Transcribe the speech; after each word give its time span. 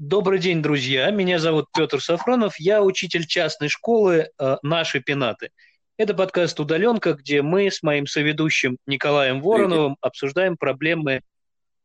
Добрый 0.00 0.38
день, 0.38 0.62
друзья. 0.62 1.10
Меня 1.10 1.38
зовут 1.38 1.66
Петр 1.76 2.00
Сафронов. 2.00 2.58
Я 2.58 2.82
учитель 2.82 3.26
частной 3.26 3.68
школы 3.68 4.30
э, 4.38 4.56
«Наши 4.62 5.00
пенаты». 5.00 5.50
Это 5.98 6.14
подкаст 6.14 6.58
«Удаленка», 6.58 7.12
где 7.12 7.42
мы 7.42 7.70
с 7.70 7.82
моим 7.82 8.06
соведущим 8.06 8.78
Николаем 8.86 9.42
Вороновым 9.42 9.98
обсуждаем 10.00 10.56
проблемы 10.56 11.20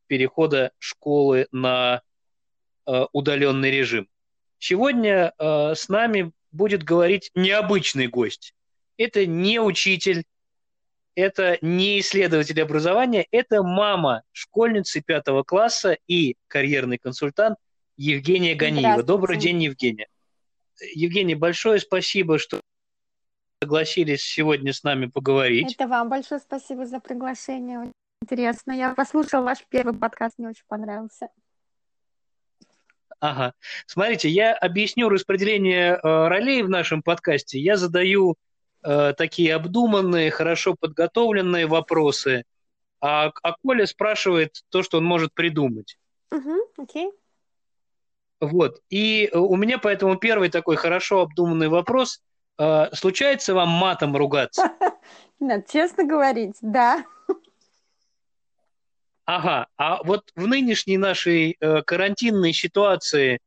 перехода 0.08 0.72
школы 0.80 1.48
на 1.52 2.04
э, 2.88 3.06
удаленный 3.12 3.70
режим. 3.70 4.08
Сегодня 4.60 5.34
э, 5.38 5.74
с 5.76 5.90
нами 5.90 6.32
будет 6.54 6.84
говорить 6.84 7.32
необычный 7.36 8.08
гость. 8.08 8.54
Это 8.96 9.26
не 9.26 9.60
учитель, 9.60 10.24
это 11.16 11.58
не 11.60 12.00
исследователь 12.00 12.62
образования, 12.62 13.28
это 13.32 13.62
мама 13.62 14.22
школьницы 14.32 15.02
пятого 15.02 15.44
класса 15.44 15.98
и 16.08 16.38
карьерный 16.48 16.98
консультант 16.98 17.58
Евгения 17.98 18.56
Ганиева. 18.56 19.04
Добрый 19.04 19.38
день, 19.38 19.64
Евгения. 19.64 20.08
Евгения, 20.94 21.36
большое 21.36 21.80
спасибо, 21.80 22.38
что 22.38 22.60
согласились 23.62 24.22
сегодня 24.22 24.74
с 24.74 24.84
нами 24.84 25.06
поговорить. 25.06 25.74
Это 25.74 25.88
вам 25.88 26.10
большое 26.10 26.42
спасибо 26.42 26.86
за 26.86 27.00
приглашение. 27.00 27.92
Интересно. 28.22 28.74
Я 28.74 28.94
послушала 28.94 29.44
ваш 29.44 29.66
первый 29.70 29.98
подкаст, 29.98 30.38
мне 30.38 30.50
очень 30.50 30.66
понравился. 30.68 31.30
Ага. 33.20 33.54
Смотрите, 33.88 34.30
я 34.30 34.54
объясню 34.54 35.10
распределение 35.10 35.94
э, 35.94 36.28
ролей 36.28 36.64
в 36.64 36.70
нашем 36.70 37.02
подкасте. 37.02 37.60
Я 37.60 37.78
задаю 37.78 38.36
э, 38.84 39.14
такие 39.18 39.56
обдуманные, 39.56 40.32
хорошо 40.32 40.76
подготовленные 40.78 41.66
вопросы, 41.66 42.44
а, 43.00 43.32
а 43.42 43.54
Коля 43.64 43.86
спрашивает 43.86 44.64
то, 44.70 44.84
что 44.84 44.98
он 44.98 45.06
может 45.06 45.34
придумать. 45.34 45.98
Угу, 46.32 46.72
окей. 46.78 47.12
Вот. 48.48 48.80
И 48.90 49.30
э, 49.32 49.38
у 49.38 49.56
меня 49.56 49.78
поэтому 49.78 50.16
первый 50.16 50.50
такой 50.50 50.76
хорошо 50.76 51.22
обдуманный 51.22 51.68
вопрос. 51.68 52.22
Э, 52.58 52.88
случается 52.94 53.54
вам 53.54 53.70
матом 53.70 54.16
ругаться? 54.16 54.72
Нет, 55.40 55.68
честно 55.72 56.06
говорить, 56.06 56.56
да. 56.62 57.06
Ага, 59.26 59.68
а 59.78 60.04
вот 60.04 60.32
в 60.36 60.46
нынешней 60.48 60.98
нашей 60.98 61.58
э, 61.60 61.82
карантинной 61.82 62.54
ситуации 62.54 63.40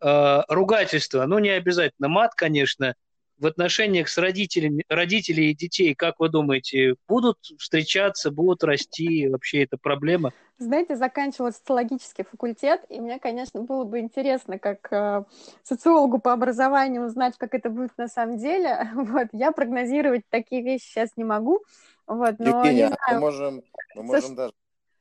э, 0.00 0.42
ругательство, 0.48 1.26
ну 1.26 1.40
не 1.40 1.50
обязательно 1.50 2.08
мат, 2.08 2.34
конечно, 2.36 2.94
в 3.38 3.46
отношениях 3.46 4.08
с 4.08 4.18
родителями, 4.18 4.84
родителей 4.88 5.50
и 5.50 5.54
детей, 5.54 5.94
как 5.94 6.18
вы 6.20 6.28
думаете, 6.28 6.96
будут 7.08 7.38
встречаться, 7.58 8.30
будут 8.30 8.64
расти? 8.64 9.28
Вообще 9.28 9.64
это 9.64 9.76
проблема? 9.76 10.32
Знаете, 10.58 10.96
заканчивала 10.96 11.50
социологический 11.50 12.24
факультет, 12.24 12.82
и 12.88 12.98
мне, 12.98 13.18
конечно, 13.18 13.60
было 13.60 13.84
бы 13.84 13.98
интересно, 13.98 14.58
как 14.58 14.90
э, 14.90 15.24
социологу 15.62 16.18
по 16.18 16.32
образованию 16.32 17.04
узнать, 17.04 17.36
как 17.36 17.54
это 17.54 17.68
будет 17.68 17.96
на 17.98 18.08
самом 18.08 18.38
деле. 18.38 18.90
Вот, 19.16 19.28
я 19.32 19.52
прогнозировать 19.52 20.22
такие 20.30 20.62
вещи 20.62 20.84
сейчас 20.84 21.10
не 21.16 21.24
могу. 21.24 21.62
Вот, 22.06 22.38
но 22.38 22.64
Евгения, 22.64 22.88
не 22.88 22.88
знаю. 22.88 22.98
мы 23.10 23.20
можем, 23.20 23.62
мы 23.94 24.02
можем 24.02 24.34
даже 24.34 24.52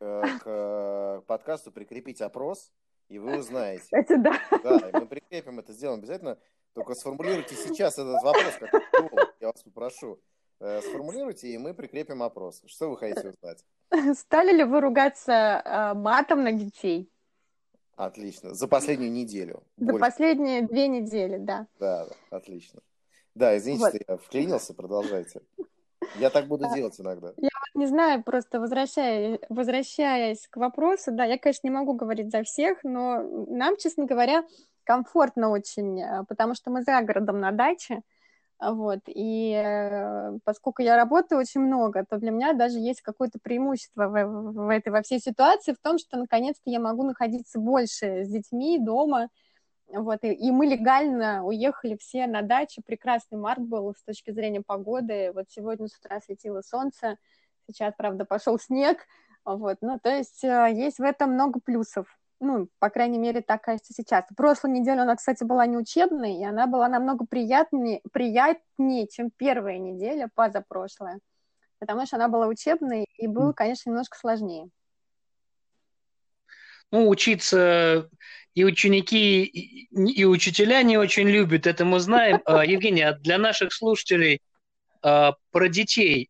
э, 0.02 0.24
к 0.40 0.44
э, 0.46 1.22
подкасту 1.26 1.72
прикрепить 1.72 2.22
опрос, 2.22 2.72
и 3.08 3.20
вы 3.20 3.38
узнаете. 3.38 3.84
Кстати, 3.84 4.16
да. 4.18 4.40
Да, 4.64 4.90
и 4.90 4.94
мы 4.94 5.06
прикрепим 5.06 5.60
это, 5.60 5.72
сделаем 5.72 6.00
обязательно. 6.00 6.38
Только 6.76 6.94
сформулируйте 6.94 7.56
сейчас 7.56 7.94
этот 7.94 8.22
вопрос, 8.22 8.54
как 8.60 8.74
я 9.40 9.48
вас 9.48 9.64
попрошу. 9.64 10.20
Э, 10.60 10.82
сформулируйте, 10.82 11.48
и 11.48 11.58
мы 11.58 11.74
прикрепим 11.74 12.22
опрос. 12.22 12.62
Что 12.66 12.90
вы 12.90 12.98
хотите 12.98 13.30
узнать? 13.30 13.64
Стали 14.20 14.52
ли 14.52 14.64
вы 14.66 14.82
ругаться 14.82 15.32
э, 15.32 15.94
матом 15.94 16.44
на 16.44 16.52
детей? 16.52 17.10
Отлично. 17.96 18.54
За 18.54 18.68
последнюю 18.68 19.10
неделю. 19.10 19.64
За 19.78 19.94
Боль... 19.94 20.02
последние 20.02 20.64
две 20.64 20.90
недели, 20.90 21.38
да. 21.38 21.66
Да, 21.80 22.08
отлично. 22.30 22.82
Да, 23.36 23.58
извините, 23.58 23.84
вот. 23.86 23.96
что 23.96 24.06
я 24.10 24.18
вклинился, 24.18 24.74
продолжайте. 24.74 25.42
Я 26.20 26.30
так 26.30 26.48
буду 26.48 26.66
делать 26.74 27.00
иногда. 27.00 27.34
Я 27.38 27.50
вот 27.54 27.82
не 27.82 27.86
знаю, 27.88 28.22
просто 28.22 28.60
возвращаясь, 28.60 29.40
возвращаясь 29.48 30.46
к 30.50 30.58
вопросу, 30.58 31.12
да, 31.14 31.24
я, 31.24 31.38
конечно, 31.38 31.68
не 31.68 31.74
могу 31.74 31.94
говорить 31.94 32.32
за 32.32 32.44
всех, 32.44 32.84
но 32.84 33.22
нам, 33.48 33.78
честно 33.78 34.06
говоря, 34.06 34.44
комфортно 34.86 35.50
очень, 35.50 36.02
э, 36.02 36.24
потому 36.28 36.56
что 36.56 36.72
мы 36.72 36.84
за 36.84 37.02
городом 37.02 37.40
на 37.40 37.52
даче, 37.52 38.02
вот, 38.60 39.00
и 39.08 39.52
э, 39.54 40.38
поскольку 40.46 40.82
я 40.82 40.96
работаю 40.96 41.42
очень 41.42 41.60
много, 41.62 42.06
то 42.10 42.18
для 42.18 42.32
меня 42.32 42.54
даже 42.54 42.80
есть 42.80 43.02
какое-то 43.02 43.38
преимущество 43.38 44.08
в, 44.08 44.54
в 44.54 44.70
этой, 44.70 44.90
во 44.90 45.02
всей 45.02 45.20
ситуации 45.20 45.74
в 45.74 45.80
том, 45.80 45.98
что 45.98 46.18
наконец-то 46.18 46.70
я 46.70 46.80
могу 46.80 47.04
находиться 47.04 47.60
больше 47.60 48.24
с 48.24 48.30
детьми 48.30 48.80
дома, 48.80 49.28
вот, 49.90 50.24
и, 50.24 50.32
и 50.32 50.52
мы 50.52 50.68
легально 50.68 51.44
уехали 51.46 51.98
все 51.98 52.28
на 52.28 52.42
дачу, 52.42 52.82
прекрасный 52.86 53.38
март 53.38 53.62
был 53.62 53.94
с 53.94 54.04
точки 54.04 54.32
зрения 54.32 54.64
погоды, 54.66 55.32
вот 55.34 55.46
сегодня 55.50 55.88
с 55.88 55.98
утра 55.98 56.22
светило 56.22 56.62
солнце, 56.62 57.18
сейчас, 57.68 57.94
правда, 57.98 58.24
пошел 58.24 58.58
снег, 58.58 59.06
вот, 59.44 59.78
ну, 59.82 60.00
то 60.00 60.10
есть 60.10 60.44
э, 60.46 60.72
есть 60.74 61.00
в 61.00 61.04
этом 61.04 61.34
много 61.34 61.60
плюсов 61.60 62.08
ну, 62.40 62.70
по 62.80 62.90
крайней 62.90 63.18
мере, 63.18 63.42
так 63.42 63.64
кажется 63.64 63.94
сейчас. 63.94 64.26
Прошлую 64.36 64.74
неделю 64.74 65.02
она, 65.04 65.16
кстати, 65.16 65.44
была 65.44 65.66
не 65.66 65.78
учебной, 65.78 66.36
и 66.36 66.44
она 66.44 66.68
была 66.68 66.88
намного 66.88 67.26
приятнее, 67.26 68.02
приятнее, 68.12 69.08
чем 69.08 69.32
первая 69.32 69.78
неделя 69.78 70.30
позапрошлая, 70.34 71.20
потому 71.80 72.06
что 72.06 72.18
она 72.18 72.28
была 72.28 72.48
учебной, 72.48 73.06
и 73.18 73.28
было, 73.28 73.54
конечно, 73.54 73.90
немножко 73.90 74.18
сложнее. 74.18 74.70
Ну, 76.92 77.10
учиться 77.10 78.10
и 78.54 78.64
ученики, 78.64 79.44
и, 79.44 79.88
и 79.92 80.26
учителя 80.26 80.82
не 80.84 80.98
очень 80.98 81.28
любят, 81.28 81.68
это 81.68 81.84
мы 81.84 82.00
знаем. 82.00 82.42
А, 82.46 82.66
Евгения, 82.66 83.10
а 83.10 83.18
для 83.18 83.38
наших 83.38 83.74
слушателей 83.74 84.42
а, 85.02 85.34
про 85.52 85.68
детей 85.68 86.30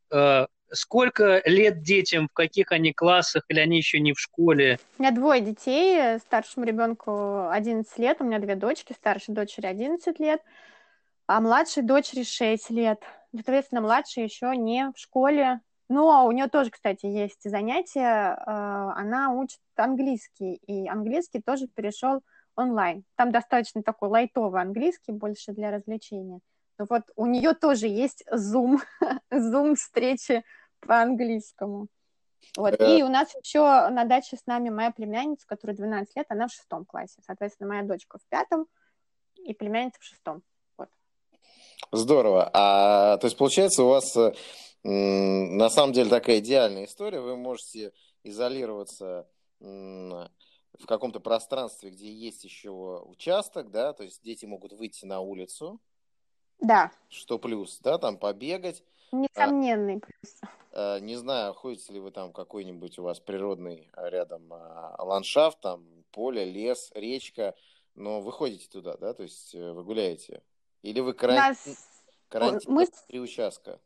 Сколько 0.71 1.41
лет 1.45 1.81
детям, 1.81 2.27
в 2.27 2.33
каких 2.33 2.71
они 2.71 2.91
классах, 2.93 3.43
или 3.49 3.59
они 3.59 3.77
еще 3.77 3.99
не 3.99 4.13
в 4.13 4.19
школе? 4.19 4.79
У 4.97 5.03
меня 5.03 5.11
двое 5.11 5.41
детей, 5.41 6.19
старшему 6.19 6.65
ребенку 6.65 7.49
11 7.49 7.97
лет, 7.99 8.17
у 8.19 8.23
меня 8.23 8.39
две 8.39 8.55
дочки, 8.55 8.93
старшей 8.93 9.33
дочери 9.33 9.67
11 9.67 10.19
лет, 10.19 10.41
а 11.27 11.39
младшей 11.39 11.83
дочери 11.83 12.23
6 12.23 12.69
лет. 12.69 13.01
Соответственно, 13.33 13.81
младшая 13.81 14.25
еще 14.25 14.55
не 14.55 14.91
в 14.95 14.99
школе, 14.99 15.61
но 15.89 16.25
у 16.25 16.31
нее 16.31 16.47
тоже, 16.47 16.71
кстати, 16.71 17.05
есть 17.05 17.43
занятия. 17.43 18.35
Э, 18.35 18.91
она 18.95 19.31
учит 19.33 19.59
английский, 19.75 20.55
и 20.65 20.87
английский 20.87 21.41
тоже 21.41 21.67
перешел 21.67 22.21
онлайн. 22.55 23.03
Там 23.15 23.31
достаточно 23.31 23.83
такой 23.83 24.09
лайтовый 24.09 24.61
английский, 24.61 25.11
больше 25.11 25.51
для 25.51 25.71
развлечения. 25.71 26.39
Вот 26.77 27.03
у 27.15 27.25
нее 27.25 27.53
тоже 27.53 27.87
есть 27.87 28.23
Zoom, 28.31 28.79
Zoom 29.33 29.75
встречи 29.75 30.43
по-английскому. 30.81 31.87
Вот. 32.57 32.79
И 32.79 33.03
у 33.03 33.09
нас 33.09 33.33
еще 33.43 33.59
на 33.89 34.05
даче 34.05 34.37
с 34.37 34.45
нами 34.45 34.69
моя 34.69 34.91
племянница, 34.91 35.47
которая 35.47 35.75
12 35.75 36.15
лет, 36.15 36.25
она 36.29 36.47
в 36.47 36.53
шестом 36.53 36.85
классе. 36.85 37.21
Соответственно, 37.25 37.69
моя 37.69 37.83
дочка 37.83 38.17
в 38.17 38.25
пятом 38.29 38.67
и 39.37 39.53
племянница 39.53 39.99
в 39.99 40.03
шестом. 40.03 40.43
Вот. 40.77 40.89
Здорово. 41.91 42.49
А, 42.53 43.17
то 43.17 43.25
есть, 43.25 43.37
получается, 43.37 43.83
у 43.83 43.89
вас 43.89 44.15
на 44.83 45.69
самом 45.69 45.93
деле 45.93 46.09
такая 46.09 46.39
идеальная 46.39 46.85
история. 46.85 47.19
Вы 47.19 47.35
можете 47.35 47.91
изолироваться 48.23 49.27
в 49.59 50.85
каком-то 50.87 51.19
пространстве, 51.19 51.89
где 51.89 52.11
есть 52.11 52.43
еще 52.43 53.01
участок, 53.05 53.71
да, 53.71 53.93
то 53.93 54.03
есть 54.03 54.21
дети 54.23 54.45
могут 54.45 54.73
выйти 54.73 55.05
на 55.05 55.21
улицу. 55.21 55.79
Да. 56.59 56.91
Что 57.09 57.37
плюс, 57.39 57.79
да, 57.79 57.97
там 57.97 58.17
побегать. 58.17 58.83
Несомненный 59.11 59.99
плюс. 59.99 60.41
А, 60.71 60.99
не 60.99 61.15
знаю, 61.15 61.53
ходите 61.53 61.93
ли 61.93 61.99
вы 61.99 62.11
там 62.11 62.33
какой-нибудь 62.33 62.99
у 62.99 63.03
вас 63.03 63.19
природный 63.19 63.89
а, 63.93 64.09
рядом 64.09 64.51
а, 64.51 64.95
ландшафт, 64.99 65.59
там 65.61 65.85
поле, 66.11 66.45
лес, 66.45 66.91
речка, 66.93 67.55
но 67.95 68.21
вы 68.21 68.31
ходите 68.31 68.67
туда, 68.69 68.97
да, 68.97 69.13
то 69.13 69.23
есть 69.23 69.55
э, 69.55 69.71
вы 69.71 69.83
гуляете? 69.83 70.41
Или 70.81 70.99
вы 70.99 71.13
карантин, 71.13 71.71
Нас... 71.71 72.03
карантин 72.29 72.73
мы... 72.73 72.87
три 73.07 73.19
участка? 73.19 73.79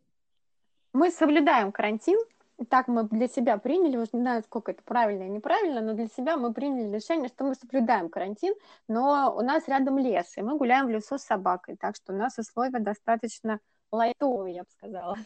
Мы 0.93 1.11
соблюдаем 1.11 1.71
карантин, 1.71 2.19
так 2.65 2.87
мы 2.87 3.03
для 3.03 3.27
себя 3.27 3.57
приняли, 3.57 3.97
уже 3.97 4.09
не 4.13 4.21
знаю, 4.21 4.43
сколько 4.43 4.71
это 4.71 4.81
правильно 4.83 5.23
или 5.23 5.29
неправильно, 5.29 5.81
но 5.81 5.93
для 5.93 6.07
себя 6.07 6.37
мы 6.37 6.53
приняли 6.53 6.95
решение, 6.95 7.29
что 7.29 7.45
мы 7.45 7.55
соблюдаем 7.55 8.09
карантин, 8.09 8.53
но 8.87 9.33
у 9.35 9.41
нас 9.41 9.67
рядом 9.67 9.97
лес, 9.97 10.37
и 10.37 10.41
мы 10.41 10.57
гуляем 10.57 10.87
в 10.87 10.89
лесу 10.89 11.17
с 11.17 11.23
собакой, 11.23 11.77
так 11.77 11.95
что 11.95 12.13
у 12.13 12.15
нас 12.15 12.37
условия 12.37 12.79
достаточно 12.79 13.59
лайтовые, 13.91 14.55
я 14.55 14.63
бы 14.63 14.69
сказала. 14.71 15.17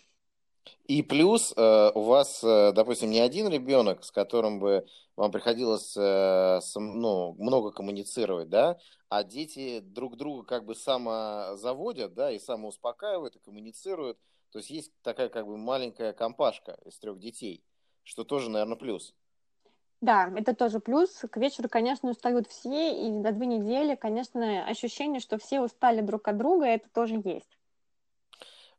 И 0.85 1.01
плюс 1.01 1.53
э, 1.55 1.91
у 1.93 2.01
вас, 2.01 2.43
э, 2.43 2.71
допустим, 2.73 3.09
не 3.09 3.19
один 3.19 3.49
ребенок, 3.49 4.03
с 4.03 4.11
которым 4.11 4.59
бы 4.59 4.85
вам 5.15 5.31
приходилось 5.31 5.95
э, 5.97 6.59
ну, 6.75 7.35
много 7.37 7.71
коммуницировать, 7.71 8.49
да, 8.49 8.77
а 9.09 9.23
дети 9.23 9.79
друг 9.79 10.17
друга 10.17 10.43
как 10.45 10.65
бы 10.65 10.75
самозаводят, 10.75 12.13
да, 12.13 12.31
и 12.31 12.39
самоуспокаивают, 12.39 13.35
и 13.35 13.39
коммуницируют. 13.39 14.17
То 14.53 14.59
есть 14.59 14.69
есть 14.69 14.91
такая 15.01 15.29
как 15.29 15.47
бы 15.47 15.57
маленькая 15.57 16.13
компашка 16.13 16.77
из 16.85 16.99
трех 16.99 17.19
детей, 17.19 17.63
что 18.03 18.23
тоже, 18.23 18.51
наверное, 18.51 18.77
плюс. 18.77 19.15
Да, 19.99 20.31
это 20.35 20.53
тоже 20.53 20.79
плюс. 20.79 21.09
К 21.31 21.37
вечеру, 21.37 21.69
конечно, 21.69 22.11
устают 22.11 22.47
все, 22.47 22.93
и 22.93 23.09
до 23.09 23.31
две 23.31 23.47
недели, 23.47 23.95
конечно, 23.95 24.63
ощущение, 24.67 25.21
что 25.21 25.39
все 25.39 25.59
устали 25.59 26.01
друг 26.01 26.27
от 26.27 26.37
друга, 26.37 26.67
это 26.67 26.87
тоже 26.93 27.19
есть. 27.25 27.57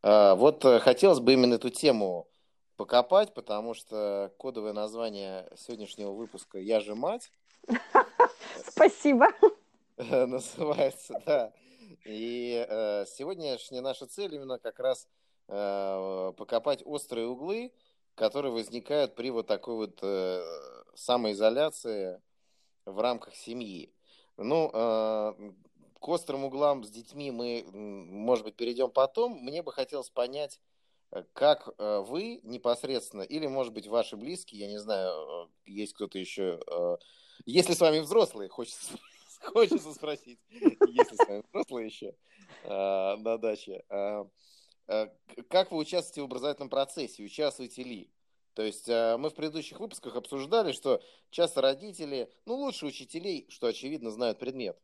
А, 0.02 0.36
вот 0.36 0.64
э, 0.64 0.78
хотелось 0.78 1.18
бы 1.18 1.32
именно 1.32 1.54
эту 1.54 1.70
тему 1.70 2.28
покопать, 2.76 3.34
потому 3.34 3.74
что 3.74 4.32
кодовое 4.38 4.74
название 4.74 5.50
сегодняшнего 5.56 6.12
выпуска 6.12 6.58
«Я 6.58 6.78
же 6.78 6.94
мать». 6.94 7.32
Спасибо. 8.68 9.26
Называется, 9.96 11.20
да. 11.26 11.52
И 12.04 12.64
э, 12.68 13.06
сегодняшняя 13.08 13.80
наша 13.80 14.06
цель 14.06 14.36
именно 14.36 14.58
как 14.58 14.78
раз 14.78 15.08
покопать 15.46 16.82
острые 16.84 17.26
углы, 17.26 17.72
которые 18.14 18.52
возникают 18.52 19.14
при 19.14 19.30
вот 19.30 19.46
такой 19.46 19.74
вот 19.74 19.98
э, 20.02 20.42
самоизоляции 20.94 22.20
в 22.86 23.00
рамках 23.00 23.34
семьи. 23.34 23.92
Ну, 24.36 24.70
э, 24.72 25.32
к 26.04 26.08
острым 26.08 26.44
углам 26.44 26.84
с 26.84 26.90
детьми 26.90 27.30
мы, 27.30 27.64
может 27.72 28.44
быть, 28.44 28.56
перейдем 28.56 28.90
потом. 28.90 29.38
Мне 29.42 29.62
бы 29.62 29.72
хотелось 29.72 30.10
понять, 30.10 30.60
э, 31.10 31.24
как 31.32 31.68
э, 31.78 32.04
вы 32.06 32.40
непосредственно, 32.42 33.22
или, 33.22 33.46
может 33.46 33.72
быть, 33.72 33.86
ваши 33.86 34.16
близкие, 34.16 34.60
я 34.60 34.68
не 34.68 34.78
знаю, 34.78 35.10
э, 35.10 35.70
есть 35.70 35.94
кто-то 35.94 36.18
еще, 36.18 36.60
если 37.46 37.72
с 37.72 37.80
вами 37.80 38.00
взрослые, 38.00 38.48
хочется, 38.48 38.98
хочется 39.40 39.94
спросить, 39.94 40.38
если 40.50 41.16
с 41.16 41.26
вами 41.26 41.42
взрослые 41.48 41.86
еще 41.86 42.14
на 42.64 43.38
даче, 43.38 43.82
как 45.54 45.70
вы 45.70 45.78
участвуете 45.78 46.22
в 46.22 46.24
образовательном 46.24 46.68
процессе, 46.68 47.22
участвуете 47.22 47.84
ли? 47.84 48.10
То 48.54 48.62
есть 48.62 48.88
э, 48.88 49.16
мы 49.16 49.30
в 49.30 49.34
предыдущих 49.34 49.78
выпусках 49.78 50.16
обсуждали, 50.16 50.72
что 50.72 51.00
часто 51.30 51.60
родители, 51.60 52.28
ну, 52.44 52.56
лучше 52.56 52.86
учителей, 52.86 53.46
что 53.50 53.68
очевидно, 53.68 54.10
знают 54.10 54.40
предмет. 54.40 54.76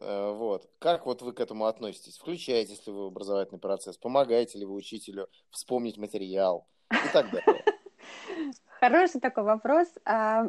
Э, 0.00 0.32
вот. 0.32 0.68
Как 0.80 1.06
вот 1.06 1.22
вы 1.22 1.32
к 1.32 1.38
этому 1.38 1.66
относитесь? 1.66 2.18
Включаетесь 2.18 2.84
ли 2.88 2.92
вы 2.92 3.04
в 3.04 3.06
образовательный 3.06 3.60
процесс? 3.60 3.98
Помогаете 3.98 4.58
ли 4.58 4.64
вы 4.64 4.74
учителю 4.74 5.28
вспомнить 5.48 5.96
материал? 5.96 6.66
И 6.90 7.12
так 7.12 7.30
далее. 7.30 7.64
Хороший 8.80 9.20
такой 9.20 9.44
вопрос. 9.44 9.86
А, 10.04 10.48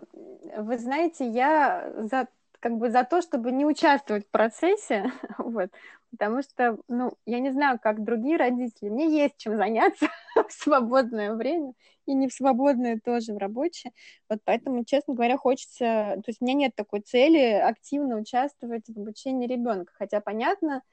вы 0.58 0.80
знаете, 0.80 1.30
я 1.30 1.94
за 2.10 2.28
как 2.62 2.78
бы 2.78 2.92
за 2.92 3.04
то, 3.04 3.22
чтобы 3.22 3.52
не 3.52 3.66
участвовать 3.66 4.28
в 4.28 4.30
процессе, 4.30 5.12
вот, 5.40 5.72
потому 6.12 6.44
что, 6.44 6.78
ну, 6.88 7.14
я 7.26 7.40
не 7.40 7.52
знаю, 7.52 7.80
как 7.82 8.04
другие 8.04 8.38
родители, 8.38 8.90
мне 8.90 9.10
есть 9.10 9.38
чем 9.38 9.58
заняться 9.58 10.08
в 10.48 10.52
свободное 10.54 11.34
время, 11.34 11.74
и 12.06 12.14
не 12.14 12.28
в 12.28 12.34
свободное 12.34 13.00
тоже, 13.04 13.34
в 13.34 13.38
рабочее, 13.38 13.92
вот 14.30 14.40
поэтому, 14.46 14.86
честно 14.86 15.16
говоря, 15.16 15.38
хочется, 15.38 16.14
то 16.16 16.24
есть 16.28 16.42
у 16.42 16.46
меня 16.46 16.54
нет 16.54 16.76
такой 16.76 17.02
цели 17.02 17.40
активно 17.40 18.18
участвовать 18.18 18.86
в 18.88 18.98
обучении 18.98 19.48
ребенка, 19.48 19.92
хотя 19.98 20.22
понятно, 20.22 20.84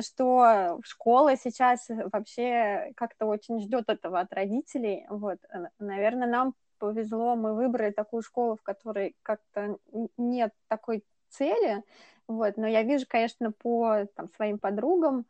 что 0.00 0.78
школа 0.84 1.36
сейчас 1.36 1.86
вообще 1.88 2.92
как-то 2.96 3.26
очень 3.26 3.60
ждет 3.60 3.88
этого 3.88 4.20
от 4.20 4.32
родителей, 4.32 5.04
вот, 5.10 5.38
наверное, 5.80 6.28
нам 6.28 6.54
повезло, 6.78 7.36
мы 7.36 7.54
выбрали 7.54 7.90
такую 7.90 8.22
школу, 8.22 8.56
в 8.56 8.62
которой 8.62 9.16
как-то 9.22 9.78
нет 10.16 10.52
такой 10.68 11.04
цели, 11.28 11.82
вот, 12.28 12.56
но 12.56 12.66
я 12.66 12.82
вижу, 12.82 13.06
конечно, 13.08 13.52
по 13.52 14.06
там, 14.16 14.28
своим 14.34 14.58
подругам, 14.58 15.26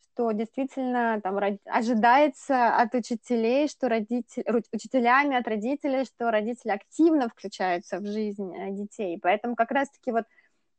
что 0.00 0.32
действительно 0.32 1.20
там 1.22 1.38
ожидается 1.64 2.76
от 2.76 2.94
учителей, 2.94 3.68
что 3.68 3.88
родители, 3.88 4.44
учителями 4.72 5.36
от 5.36 5.46
родителей, 5.46 6.04
что 6.04 6.30
родители 6.30 6.72
активно 6.72 7.28
включаются 7.28 7.98
в 7.98 8.06
жизнь 8.06 8.54
э, 8.54 8.70
детей. 8.72 9.18
Поэтому 9.22 9.54
как 9.54 9.70
раз-таки 9.70 10.12
вот 10.12 10.24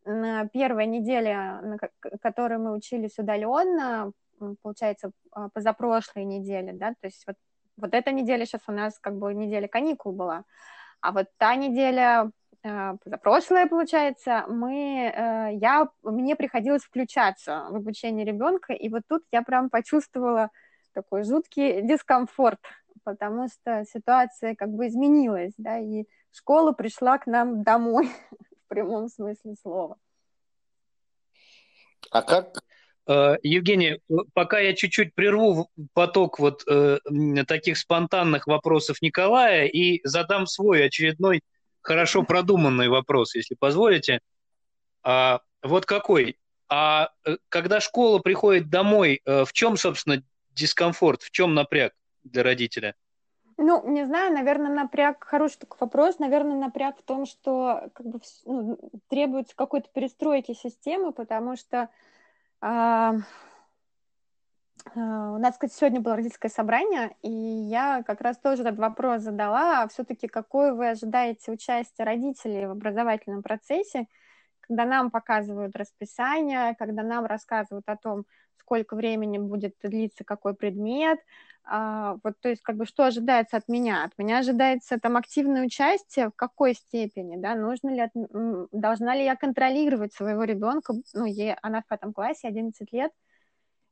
на 0.06 0.48
первой 0.48 0.88
неделе, 0.88 1.36
на 1.36 1.78
которой 2.22 2.58
мы 2.58 2.76
учились 2.76 3.18
удаленно, 3.18 4.12
получается, 4.62 5.12
а, 5.32 5.50
позапрошлой 5.50 6.26
неделе, 6.26 6.74
да, 6.74 6.90
то 7.00 7.08
есть 7.08 7.24
вот 7.28 7.36
вот 7.82 7.94
эта 7.94 8.12
неделя 8.12 8.46
сейчас 8.46 8.62
у 8.68 8.72
нас 8.72 8.98
как 9.00 9.18
бы 9.18 9.34
неделя 9.34 9.68
каникул 9.68 10.14
была, 10.14 10.46
а 11.02 11.12
вот 11.12 11.28
та 11.38 11.56
неделя, 11.56 12.32
э, 12.64 12.94
прошлая, 13.22 13.68
получается, 13.68 14.46
мы, 14.48 15.12
э, 15.14 15.56
я, 15.56 15.90
мне 16.04 16.36
приходилось 16.36 16.84
включаться 16.84 17.66
в 17.70 17.76
обучение 17.76 18.26
ребенка, 18.26 18.74
и 18.74 18.88
вот 18.90 19.02
тут 19.08 19.24
я 19.32 19.42
прям 19.42 19.70
почувствовала 19.70 20.52
такой 20.94 21.24
жуткий 21.24 21.82
дискомфорт, 21.82 22.60
потому 23.04 23.48
что 23.48 23.84
ситуация 23.92 24.56
как 24.56 24.70
бы 24.70 24.88
изменилась, 24.88 25.54
да, 25.58 25.80
и 25.80 26.06
школа 26.32 26.72
пришла 26.72 27.18
к 27.18 27.26
нам 27.26 27.64
домой 27.64 28.10
в 28.66 28.68
прямом 28.68 29.10
смысле 29.10 29.56
слова. 29.62 29.98
А 32.12 32.22
как 32.22 32.62
Евгений, 33.08 34.00
пока 34.34 34.60
я 34.60 34.74
чуть-чуть 34.74 35.16
прерву 35.16 35.70
поток 35.94 36.40
вот 36.40 36.64
э, 36.70 37.00
таких 37.48 37.78
спонтанных 37.78 38.48
вопросов 38.48 39.02
Николая 39.02 39.66
и 39.66 40.02
задам 40.04 40.46
свой 40.46 40.86
очередной 40.86 41.42
хорошо 41.82 42.24
продуманный 42.24 42.90
вопрос, 42.90 43.36
если 43.36 43.56
позволите. 43.56 44.20
А, 45.04 45.42
вот 45.64 45.86
какой? 45.86 46.38
А 46.70 47.10
э, 47.26 47.38
когда 47.50 47.80
школа 47.80 48.20
приходит 48.20 48.70
домой, 48.70 49.22
э, 49.26 49.46
в 49.46 49.52
чем, 49.52 49.78
собственно, 49.78 50.24
дискомфорт, 50.52 51.22
в 51.24 51.32
чем 51.32 51.54
напряг 51.54 51.94
для 52.24 52.44
родителя? 52.44 52.96
Ну, 53.58 53.88
не 53.92 54.06
знаю, 54.06 54.34
наверное, 54.34 54.72
напряг, 54.72 55.24
хороший 55.24 55.58
такой 55.60 55.78
вопрос, 55.82 56.20
наверное, 56.20 56.56
напряг 56.56 56.98
в 56.98 57.04
том, 57.04 57.26
что 57.26 57.90
как 57.94 58.06
бы 58.08 58.20
ну, 58.46 58.80
требуется 59.10 59.56
какой-то 59.56 59.90
перестройки 59.94 60.54
системы, 60.54 61.12
потому 61.12 61.58
что 61.58 61.90
а, 62.62 63.16
у 64.96 65.38
нас, 65.38 65.54
кстати, 65.54 65.74
сегодня 65.74 66.02
было 66.02 66.16
родительское 66.16 66.52
собрание, 66.52 67.16
и 67.22 67.30
я 67.30 68.04
как 68.04 68.22
раз 68.22 68.38
тоже 68.38 68.64
этот 68.64 68.78
вопрос 68.78 69.22
задала, 69.22 69.84
а 69.84 69.88
все-таки 69.88 70.28
какое 70.28 70.74
вы 70.74 70.90
ожидаете 70.90 71.52
участие 71.52 72.06
родителей 72.06 72.66
в 72.66 72.72
образовательном 72.72 73.44
процессе, 73.44 74.08
когда 74.60 74.86
нам 74.86 75.12
показывают 75.12 75.76
расписание, 75.76 76.76
когда 76.78 77.04
нам 77.04 77.26
рассказывают 77.26 77.88
о 77.88 77.96
том, 77.96 78.26
сколько 78.62 78.96
времени 78.96 79.38
будет 79.38 79.76
длиться 79.84 80.24
какой 80.24 80.54
предмет, 80.54 81.20
а, 81.64 82.18
вот, 82.24 82.34
то 82.42 82.50
есть, 82.50 82.62
как 82.62 82.76
бы, 82.78 82.86
что 82.86 83.06
ожидается 83.06 83.58
от 83.58 83.68
меня? 83.68 84.04
От 84.04 84.18
меня 84.18 84.40
ожидается 84.40 85.00
там 85.00 85.18
активное 85.18 85.66
участие, 85.66 86.30
в 86.30 86.36
какой 86.36 86.74
степени, 86.74 87.38
да, 87.38 87.56
нужно 87.56 87.90
ли, 87.90 88.02
от, 88.02 88.12
должна 88.72 89.16
ли 89.16 89.24
я 89.24 89.36
контролировать 89.36 90.14
своего 90.14 90.44
ребенка, 90.44 90.94
ну, 91.14 91.26
ей, 91.26 91.56
она 91.62 91.82
в 91.82 91.88
пятом 91.88 92.14
классе, 92.14 92.48
11 92.48 92.92
лет, 92.92 93.12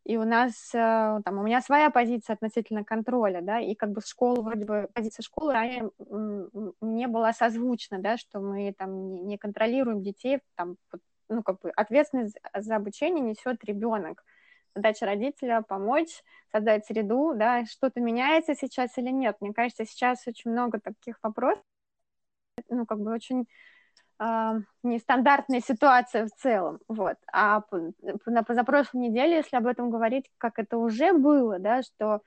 и 0.05 0.17
у 0.17 0.23
нас, 0.23 0.73
э, 0.73 1.21
там, 1.23 1.37
у 1.37 1.43
меня 1.43 1.61
своя 1.61 1.91
позиция 1.91 2.33
относительно 2.33 2.83
контроля, 2.83 3.41
да, 3.41 3.59
и 3.59 3.75
как 3.75 3.91
бы 3.91 4.01
школа, 4.01 4.41
вроде 4.41 4.65
бы, 4.65 4.89
позиция 4.93 5.23
школы 5.23 5.53
ранее 5.53 5.91
мне 6.81 7.07
была 7.07 7.33
созвучна, 7.33 7.99
да, 7.99 8.17
что 8.17 8.39
мы 8.39 8.73
там 8.75 9.27
не, 9.27 9.37
контролируем 9.37 10.01
детей, 10.01 10.39
там, 10.55 10.77
ну, 11.29 11.43
как 11.43 11.61
бы 11.61 11.69
ответственность 11.69 12.37
за 12.57 12.75
обучение 12.75 13.23
несет 13.23 13.63
ребенок, 13.63 14.23
задача 14.79 15.05
родителя 15.05 15.61
помочь, 15.61 16.23
создать 16.51 16.85
среду, 16.85 17.33
да, 17.35 17.65
что-то 17.65 17.99
меняется 17.99 18.55
сейчас 18.55 18.97
или 18.97 19.09
нет. 19.09 19.37
Мне 19.41 19.53
кажется, 19.53 19.85
сейчас 19.85 20.25
очень 20.25 20.51
много 20.51 20.79
таких 20.79 21.17
вопросов, 21.21 21.63
ну, 22.69 22.85
как 22.85 22.99
бы 22.99 23.13
очень 23.13 23.47
э, 24.19 24.51
нестандартная 24.83 25.61
ситуация 25.61 26.25
в 26.25 26.31
целом, 26.31 26.79
вот. 26.87 27.17
А 27.31 27.63
на 28.25 28.43
позапрошлой 28.43 29.01
неделе, 29.01 29.37
если 29.37 29.57
об 29.57 29.67
этом 29.67 29.89
говорить, 29.89 30.29
как 30.37 30.59
это 30.59 30.77
уже 30.77 31.13
было, 31.13 31.59
да, 31.59 31.83
что 31.83 32.21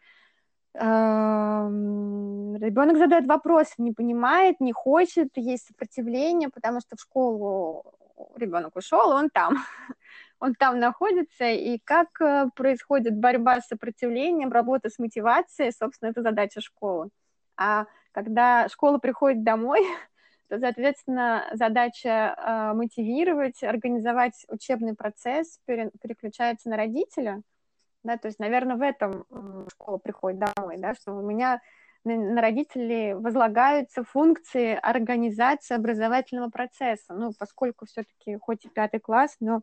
ребенок 0.75 1.77
задает 2.97 3.27
вопрос, 3.27 3.75
не 3.77 3.93
понимает, 3.93 4.59
не 4.59 4.73
хочет, 4.73 5.29
есть 5.37 5.67
сопротивление, 5.67 6.49
потому 6.49 6.81
что 6.81 6.97
в 6.97 7.01
школу 7.01 7.95
ребенок 8.37 8.75
ушел, 8.77 9.11
он 9.11 9.29
там 9.29 9.59
он 10.43 10.57
там 10.57 10.81
находится, 10.81 11.45
и 11.45 11.79
как 11.85 12.21
э, 12.21 12.47
происходит 12.57 13.17
борьба 13.17 13.61
с 13.61 13.69
сопротивлением, 13.69 14.51
работа 14.51 14.91
с 14.91 14.99
мотивацией, 14.99 15.71
собственно, 15.71 16.11
это 16.11 16.21
задача 16.21 16.61
школы. 16.61 17.11
А 17.57 17.87
когда 18.11 18.69
школа 18.69 18.99
приходит 18.99 19.45
домой, 19.45 19.83
то, 20.49 20.59
соответственно, 20.59 21.49
задача 21.53 22.35
э, 22.37 22.73
мотивировать, 22.75 23.63
организовать 23.63 24.45
учебный 24.49 24.97
процесс 24.97 25.61
пере, 25.65 25.93
переключается 26.03 26.71
на 26.71 26.77
родителя, 26.77 27.43
да, 28.03 28.17
то 28.17 28.27
есть, 28.27 28.41
наверное, 28.41 28.75
в 28.75 28.83
этом 28.83 29.25
школа 29.71 29.99
приходит 29.99 30.41
домой, 30.41 30.77
да, 30.77 30.95
что 30.95 31.13
у 31.13 31.23
меня 31.23 31.61
на 32.03 32.43
родителей 32.43 33.15
возлагаются 33.15 34.03
функции 34.03 34.75
организации 34.75 35.77
образовательного 35.77 36.51
процесса, 36.51 37.15
ну, 37.15 37.31
поскольку 37.39 37.87
все-таки 37.87 38.37
хоть 38.41 38.65
и 38.65 38.69
пятый 38.69 38.99
класс, 38.99 39.37
но 39.39 39.63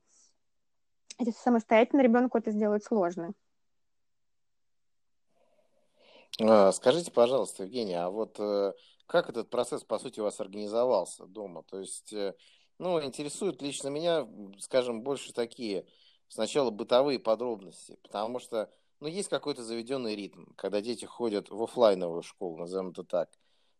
самостоятельно 1.37 2.01
ребенку 2.01 2.37
это 2.37 2.51
сделать 2.51 2.83
сложно. 2.83 3.33
А, 6.41 6.71
скажите, 6.71 7.11
пожалуйста, 7.11 7.63
Евгения, 7.63 7.99
а 8.01 8.09
вот 8.09 8.39
э, 8.39 8.73
как 9.07 9.29
этот 9.29 9.49
процесс, 9.49 9.83
по 9.83 9.99
сути, 9.99 10.19
у 10.19 10.23
вас 10.23 10.39
организовался 10.39 11.25
дома? 11.25 11.63
То 11.63 11.79
есть, 11.79 12.13
э, 12.13 12.33
ну, 12.77 13.03
интересуют 13.03 13.61
лично 13.61 13.89
меня, 13.89 14.27
скажем, 14.59 15.01
больше 15.01 15.33
такие 15.33 15.85
сначала 16.29 16.69
бытовые 16.69 17.19
подробности, 17.19 17.97
потому 18.03 18.39
что, 18.39 18.71
ну, 19.01 19.07
есть 19.07 19.27
какой-то 19.27 19.63
заведенный 19.63 20.15
ритм, 20.15 20.45
когда 20.55 20.79
дети 20.79 21.05
ходят 21.05 21.49
в 21.49 21.61
офлайновую 21.61 22.21
школу, 22.21 22.57
назовем 22.57 22.91
это 22.91 23.03
так. 23.03 23.29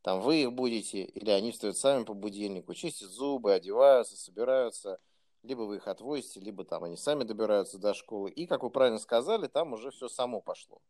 Там 0.02 0.22
вы 0.22 0.44
их 0.44 0.54
будете, 0.54 1.04
или 1.04 1.30
они 1.30 1.52
встают 1.52 1.78
сами 1.78 2.04
по 2.04 2.14
будильнику, 2.14 2.74
чистят 2.74 3.10
зубы, 3.10 3.54
одеваются, 3.54 4.18
собираются, 4.18 5.00
либо 5.44 5.62
вы 5.62 5.78
их 5.78 5.88
отвозите, 5.88 6.40
либо 6.40 6.64
там 6.64 6.84
они 6.84 6.98
сами 6.98 7.24
добираются 7.24 7.78
до 7.78 7.94
школы. 7.94 8.30
И, 8.30 8.46
как 8.46 8.64
вы 8.64 8.70
правильно 8.70 9.00
сказали, 9.00 9.48
там 9.48 9.74
уже 9.74 9.92
все 9.92 10.10
само 10.10 10.42
пошло. 10.42 10.82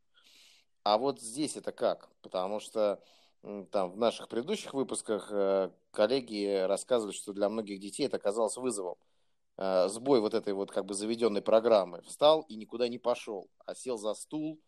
А 0.84 0.98
вот 0.98 1.20
здесь 1.20 1.56
это 1.56 1.72
как? 1.72 2.10
Потому 2.22 2.60
что 2.60 3.02
там 3.72 3.92
в 3.92 3.98
наших 3.98 4.28
предыдущих 4.28 4.74
выпусках 4.74 5.30
э, 5.32 5.70
коллеги 5.92 6.66
рассказывали, 6.66 7.14
что 7.14 7.32
для 7.32 7.48
многих 7.48 7.80
детей 7.80 8.06
это 8.06 8.18
оказалось 8.18 8.58
вызовом. 8.58 8.98
Э, 9.58 9.88
сбой 9.88 10.20
вот 10.20 10.34
этой 10.34 10.54
вот 10.54 10.72
как 10.72 10.86
бы 10.86 10.94
заведенной 10.94 11.42
программы. 11.42 12.02
Встал 12.02 12.42
и 12.42 12.56
никуда 12.56 12.88
не 12.88 12.98
пошел, 12.98 13.50
а 13.66 13.76
сел 13.76 13.98
за 13.98 14.14
стул, 14.14 14.60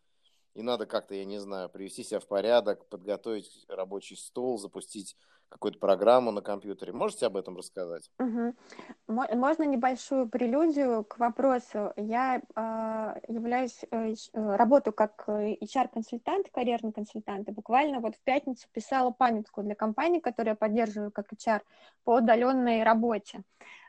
и 0.54 0.62
надо 0.62 0.86
как-то, 0.86 1.16
я 1.16 1.26
не 1.26 1.40
знаю, 1.40 1.70
привести 1.70 2.04
себя 2.04 2.20
в 2.20 2.28
порядок, 2.28 2.88
подготовить 2.90 3.66
рабочий 3.70 4.18
стол, 4.18 4.58
запустить 4.58 5.16
какую-то 5.52 5.80
программу 5.80 6.32
на 6.32 6.42
компьютере. 6.42 6.94
Можете 6.94 7.26
об 7.26 7.36
этом 7.36 7.58
рассказать? 7.58 8.10
Угу. 8.20 8.54
Можно 9.08 9.64
небольшую 9.64 10.30
прелюдию 10.30 11.04
к 11.04 11.20
вопросу? 11.20 11.92
Я 11.98 12.42
э, 12.56 13.20
являюсь, 13.28 13.84
э, 13.92 14.14
э 14.14 14.56
работаю 14.56 14.94
как 14.94 15.28
HR-консультант, 15.28 16.50
карьерный 16.52 16.94
консультант, 16.94 17.50
и 17.50 17.52
буквально 17.52 18.00
вот 18.00 18.16
в 18.16 18.22
пятницу 18.24 18.68
писала 18.72 19.12
памятку 19.12 19.62
для 19.62 19.76
компании, 19.76 20.22
которую 20.22 20.54
я 20.54 20.56
поддерживаю 20.56 21.12
как 21.12 21.34
HR, 21.34 21.62
по 22.06 22.16
удаленной 22.18 22.84
работе. 22.84 23.42
А, 23.42 23.81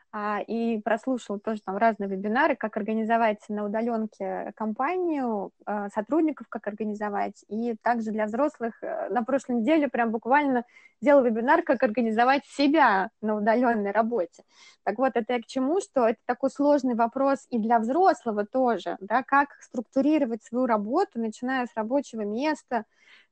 и 0.47 0.79
прослушал 0.79 1.39
тоже 1.39 1.61
там 1.65 1.77
разные 1.77 2.07
вебинары, 2.07 2.55
как 2.55 2.77
организовать 2.77 3.39
на 3.49 3.65
удаленке 3.65 4.53
компанию, 4.55 5.51
а, 5.65 5.89
сотрудников 5.89 6.47
как 6.49 6.67
организовать, 6.67 7.43
и 7.47 7.75
также 7.81 8.11
для 8.11 8.25
взрослых 8.25 8.75
э, 8.83 9.09
на 9.09 9.23
прошлой 9.23 9.55
неделе 9.55 9.87
прям 9.87 10.11
буквально 10.11 10.65
делал 11.01 11.23
вебинар, 11.23 11.63
как 11.63 11.81
организовать 11.81 12.45
себя 12.45 13.09
на 13.21 13.35
удаленной 13.35 13.91
работе. 13.91 14.43
Так 14.83 14.99
вот, 14.99 15.13
это 15.15 15.33
я 15.33 15.41
к 15.41 15.47
чему, 15.47 15.81
что 15.81 16.07
это 16.07 16.19
такой 16.25 16.51
сложный 16.51 16.93
вопрос 16.93 17.47
и 17.49 17.57
для 17.57 17.79
взрослого 17.79 18.45
тоже, 18.45 18.97
да, 18.99 19.23
как 19.23 19.49
структурировать 19.61 20.43
свою 20.43 20.67
работу, 20.67 21.19
начиная 21.19 21.65
с 21.65 21.75
рабочего 21.75 22.21
места, 22.21 22.85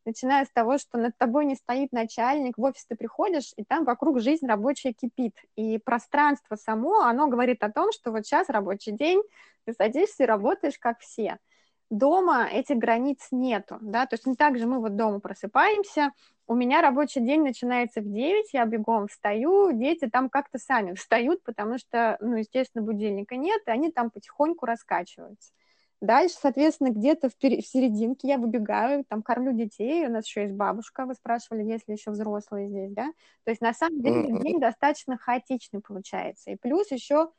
начиная 0.05 0.45
с 0.45 0.49
того, 0.49 0.77
что 0.77 0.97
над 0.97 1.17
тобой 1.17 1.45
не 1.45 1.55
стоит 1.55 1.91
начальник, 1.91 2.57
в 2.57 2.63
офис 2.63 2.85
ты 2.85 2.95
приходишь, 2.95 3.53
и 3.55 3.63
там 3.63 3.85
вокруг 3.85 4.19
жизнь 4.19 4.45
рабочая 4.47 4.93
кипит. 4.93 5.35
И 5.55 5.77
пространство 5.77 6.55
само, 6.55 7.01
оно 7.01 7.27
говорит 7.27 7.63
о 7.63 7.71
том, 7.71 7.91
что 7.91 8.11
вот 8.11 8.25
сейчас 8.25 8.49
рабочий 8.49 8.91
день, 8.91 9.21
ты 9.65 9.73
садишься 9.73 10.23
и 10.23 10.27
работаешь, 10.27 10.79
как 10.79 10.99
все. 10.99 11.37
Дома 11.89 12.47
этих 12.49 12.77
границ 12.77 13.27
нету, 13.31 13.77
да, 13.81 14.05
то 14.05 14.13
есть 14.15 14.25
не 14.25 14.35
так 14.35 14.57
же 14.57 14.65
мы 14.65 14.79
вот 14.79 14.95
дома 14.95 15.19
просыпаемся, 15.19 16.13
у 16.47 16.53
меня 16.53 16.81
рабочий 16.81 17.21
день 17.21 17.43
начинается 17.43 18.01
в 18.01 18.11
9, 18.11 18.53
я 18.53 18.65
бегом 18.65 19.07
встаю, 19.07 19.71
дети 19.71 20.09
там 20.09 20.29
как-то 20.29 20.57
сами 20.57 20.93
встают, 20.95 21.43
потому 21.43 21.77
что, 21.77 22.17
ну, 22.19 22.35
естественно, 22.35 22.83
будильника 22.83 23.35
нет, 23.35 23.61
и 23.67 23.71
они 23.71 23.91
там 23.91 24.09
потихоньку 24.09 24.65
раскачиваются. 24.65 25.51
Дальше, 26.01 26.35
соответственно, 26.41 26.89
где-то 26.89 27.29
в, 27.29 27.33
в 27.33 27.37
серединке 27.39 28.29
я 28.29 28.39
выбегаю, 28.39 29.05
там 29.07 29.21
кормлю 29.21 29.53
детей, 29.53 30.07
у 30.07 30.09
нас 30.09 30.25
еще 30.25 30.41
есть 30.41 30.55
бабушка, 30.55 31.05
вы 31.05 31.13
спрашивали, 31.13 31.63
есть 31.63 31.87
ли 31.87 31.93
еще 31.93 32.09
взрослые 32.09 32.69
здесь, 32.69 32.91
да? 32.91 33.11
То 33.43 33.51
есть 33.51 33.61
на 33.61 33.71
самом 33.71 34.01
деле 34.01 34.39
день 34.41 34.59
достаточно 34.59 35.17
хаотичный 35.17 35.79
получается. 35.79 36.49
И 36.49 36.55
плюс 36.55 36.89
еще 36.89 37.29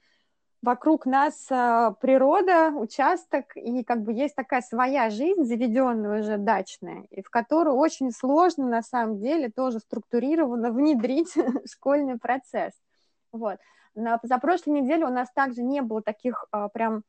вокруг 0.62 1.06
нас 1.06 1.44
а, 1.50 1.90
природа, 1.90 2.68
участок, 2.68 3.56
и 3.56 3.82
как 3.82 4.02
бы 4.02 4.12
есть 4.12 4.36
такая 4.36 4.60
своя 4.60 5.10
жизнь, 5.10 5.42
заведенная 5.42 6.20
уже 6.20 6.38
дачная, 6.38 7.06
и 7.10 7.20
в 7.20 7.30
которую 7.30 7.74
очень 7.74 8.12
сложно 8.12 8.68
на 8.68 8.82
самом 8.82 9.18
деле 9.18 9.50
тоже 9.50 9.80
структурированно 9.80 10.70
внедрить 10.70 11.34
школьный 11.68 12.16
процесс. 12.16 12.74
Вот. 13.32 13.58
На, 13.96 14.20
за 14.22 14.38
прошлой 14.38 14.80
неделе 14.80 15.04
у 15.04 15.10
нас 15.10 15.28
также 15.34 15.62
не 15.62 15.82
было 15.82 16.00
таких 16.00 16.46
а, 16.52 16.68
прям 16.68 17.02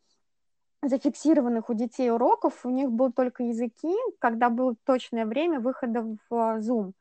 зафиксированных 0.83 1.69
у 1.69 1.73
детей 1.73 2.11
уроков, 2.11 2.65
у 2.65 2.69
них 2.69 2.91
был 2.91 3.11
только 3.11 3.43
языки, 3.43 3.93
когда 4.19 4.49
было 4.49 4.75
точное 4.85 5.25
время 5.25 5.59
выхода 5.59 6.01
в 6.29 6.59
Zoom. 6.59 6.93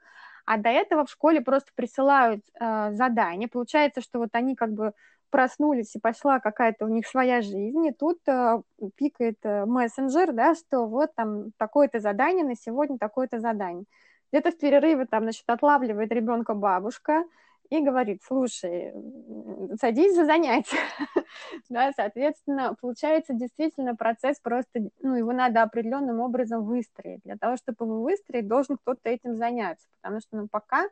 А 0.45 0.57
до 0.57 0.71
этого 0.71 1.07
в 1.07 1.11
школе 1.11 1.41
просто 1.41 1.71
присылают 1.75 2.45
э, 2.61 2.93
задания. 2.95 3.49
Получается, 3.49 4.01
что 4.01 4.19
вот 4.19 4.31
они 4.33 4.57
как 4.57 4.73
бы 4.73 4.93
проснулись, 5.31 5.97
и 5.97 6.01
пошла 6.01 6.41
какая-то 6.41 6.85
у 6.85 6.89
них 6.89 7.07
своя 7.07 7.41
жизнь, 7.41 7.87
и 7.87 7.93
тут 7.93 8.19
э, 8.27 8.61
пикает 8.97 9.39
э, 9.45 9.65
мессенджер, 9.65 10.33
да, 10.33 10.55
что 10.55 10.87
вот 10.87 11.15
там 11.15 11.53
такое-то 11.57 12.01
задание 12.01 12.45
на 12.45 12.55
сегодня, 12.55 12.99
такое-то 12.99 13.41
задание. 13.41 13.85
Где-то 14.31 14.51
в 14.51 14.59
перерыве 14.59 15.07
там, 15.07 15.23
значит, 15.23 15.45
отлавливает 15.47 16.13
ребенка 16.13 16.55
бабушка, 16.55 17.25
и 17.73 17.83
говорит, 17.83 18.21
слушай, 18.23 18.93
садись 19.81 20.15
за 20.15 20.27
занятия. 20.27 20.77
да, 21.71 21.91
соответственно, 21.97 22.77
получается 22.79 23.33
действительно 23.33 23.97
процесс 23.97 24.39
просто, 24.41 24.91
ну, 25.01 25.15
его 25.15 25.33
надо 25.33 25.63
определенным 25.63 26.21
образом 26.21 26.67
выстроить. 26.67 27.23
Для 27.25 27.39
того, 27.39 27.57
чтобы 27.57 27.87
его 27.87 28.03
выстроить, 28.03 28.47
должен 28.47 28.77
кто-то 28.77 29.09
этим 29.09 29.37
заняться, 29.37 29.89
потому 30.03 30.21
что, 30.21 30.37
ну, 30.37 30.49
пока 30.49 30.87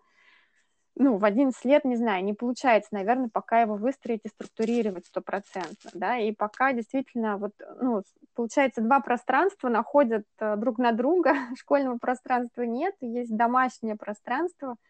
ну, 0.97 1.19
в 1.19 1.25
11 1.25 1.63
лет, 1.67 1.85
не 1.85 1.97
знаю, 1.97 2.25
не 2.25 2.33
получается, 2.33 2.89
наверное, 2.93 3.29
пока 3.31 3.61
его 3.61 3.77
выстроить 3.77 4.21
и 4.25 4.29
структурировать 4.29 5.07
стопроцентно, 5.07 5.91
да, 5.93 6.17
и 6.17 6.33
пока 6.33 6.73
действительно 6.73 7.37
вот, 7.37 7.53
ну, 7.81 8.03
получается, 8.35 8.81
два 8.81 9.01
пространства 9.01 9.69
находят 9.69 10.25
э, 10.39 10.57
друг 10.57 10.79
на 10.79 10.93
друга, 10.93 11.35
школьного 11.59 11.99
пространства 11.99 12.63
нет, 12.63 12.95
есть 13.03 13.37
домашнее 13.37 13.97
пространство– 13.97 14.77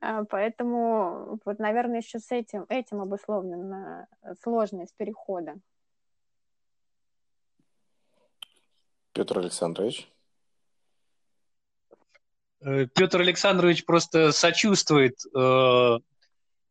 поэтому, 0.00 1.40
вот, 1.44 1.58
наверное, 1.58 2.00
еще 2.00 2.18
с 2.18 2.30
этим, 2.30 2.66
этим 2.68 3.00
обусловлена 3.00 4.06
сложность 4.42 4.94
перехода. 4.96 5.56
Петр 9.12 9.38
Александрович? 9.38 10.08
Э, 12.60 12.86
Петр 12.86 13.20
Александрович 13.20 13.84
просто 13.84 14.32
сочувствует, 14.32 15.14
э, 15.34 15.38
а, 15.38 16.00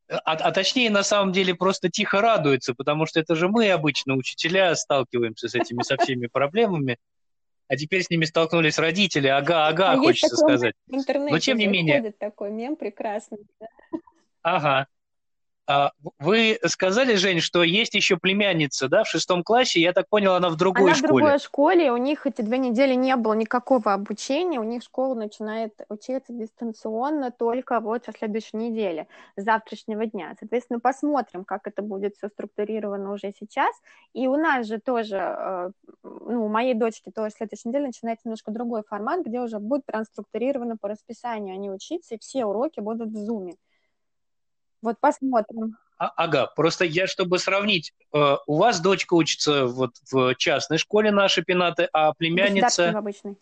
а 0.07 0.51
точнее, 0.51 0.89
на 0.91 1.03
самом 1.03 1.31
деле, 1.31 1.55
просто 1.55 1.89
тихо 1.89 2.21
радуется, 2.21 2.75
потому 2.75 3.07
что 3.07 3.19
это 3.19 3.35
же 3.35 3.47
мы 3.47 3.71
обычно, 3.71 4.15
учителя, 4.15 4.75
сталкиваемся 4.75 5.47
с 5.47 5.55
этими 5.55 5.81
со 5.81 5.97
всеми 5.97 6.27
проблемами 6.27 6.99
а 7.67 7.75
теперь 7.75 8.03
с 8.03 8.09
ними 8.09 8.25
столкнулись 8.25 8.77
родители. 8.77 9.27
Ага, 9.27 9.67
ага, 9.67 9.93
а 9.93 9.97
хочется 9.97 10.35
сказать. 10.35 10.75
В 10.87 10.95
интернете 10.95 11.31
Но 11.33 11.39
тем 11.39 11.57
не 11.57 11.67
менее. 11.67 12.11
такой 12.11 12.51
мем 12.51 12.75
прекрасный. 12.75 13.39
Ага. 14.41 14.87
А, 15.67 15.91
вы 16.19 16.59
сказали, 16.65 17.15
Жень, 17.15 17.39
что 17.39 17.63
есть 17.63 17.95
еще 17.95 18.17
племянница, 18.17 18.87
да, 18.87 19.03
в 19.03 19.07
шестом 19.07 19.43
классе. 19.43 19.81
Я 19.81 19.93
так 19.93 20.07
понял, 20.07 20.35
она 20.35 20.49
в 20.49 20.57
другой 20.57 20.91
она 20.91 20.93
школе. 20.93 21.09
Она 21.09 21.15
в 21.15 21.21
другой 21.21 21.39
школе. 21.39 21.91
У 21.91 21.97
них 21.97 22.27
эти 22.27 22.41
две 22.41 22.59
недели 22.59 22.93
не 22.93 23.15
было 23.15 23.33
никакого 23.33 23.93
обучения. 23.93 24.59
У 24.59 24.63
них 24.63 24.83
школа 24.83 25.15
начинает 25.15 25.73
учиться 25.89 26.33
дистанционно 26.33 27.31
только 27.31 27.79
вот 27.79 28.05
со 28.05 28.11
следующей 28.11 28.57
недели, 28.57 29.07
с 29.37 29.43
завтрашнего 29.43 30.05
дня. 30.05 30.35
Соответственно, 30.39 30.79
посмотрим, 30.79 31.43
как 31.43 31.67
это 31.67 31.81
будет 31.81 32.15
все 32.15 32.27
структурировано 32.29 33.11
уже 33.11 33.33
сейчас. 33.39 33.75
И 34.13 34.27
у 34.27 34.35
нас 34.37 34.67
же 34.67 34.79
тоже, 34.79 35.17
э, 35.17 35.71
ну, 36.03 36.45
у 36.45 36.47
моей 36.47 36.75
дочки 36.75 37.09
тоже 37.09 37.31
следующей 37.35 37.69
неделе 37.69 37.87
начинается 37.87 38.27
немножко 38.27 38.51
другой 38.51 38.83
формат, 38.87 39.25
где 39.25 39.39
уже 39.39 39.57
будет 39.57 39.87
транструктурировано 39.87 40.77
по 40.77 40.89
расписанию 40.89 41.55
они 41.55 41.71
учиться, 41.71 42.15
и 42.15 42.19
все 42.19 42.45
уроки 42.45 42.81
будут 42.81 43.09
в 43.09 43.17
Zoom. 43.17 43.55
Вот 44.85 44.99
посмотрим. 44.99 45.77
А, 45.97 46.11
ага, 46.15 46.45
просто 46.55 46.85
я, 46.85 47.07
чтобы 47.07 47.39
сравнить, 47.39 47.91
э, 48.13 48.35
у 48.45 48.57
вас 48.57 48.79
дочка 48.79 49.15
учится 49.15 49.65
вот 49.65 49.95
в 50.11 50.35
частной 50.35 50.77
школе 50.77 51.11
нашей 51.11 51.43
пенаты, 51.43 51.89
а 51.91 52.13
племянница... 52.13 52.91
В 52.91 52.97
обычной. 52.97 53.35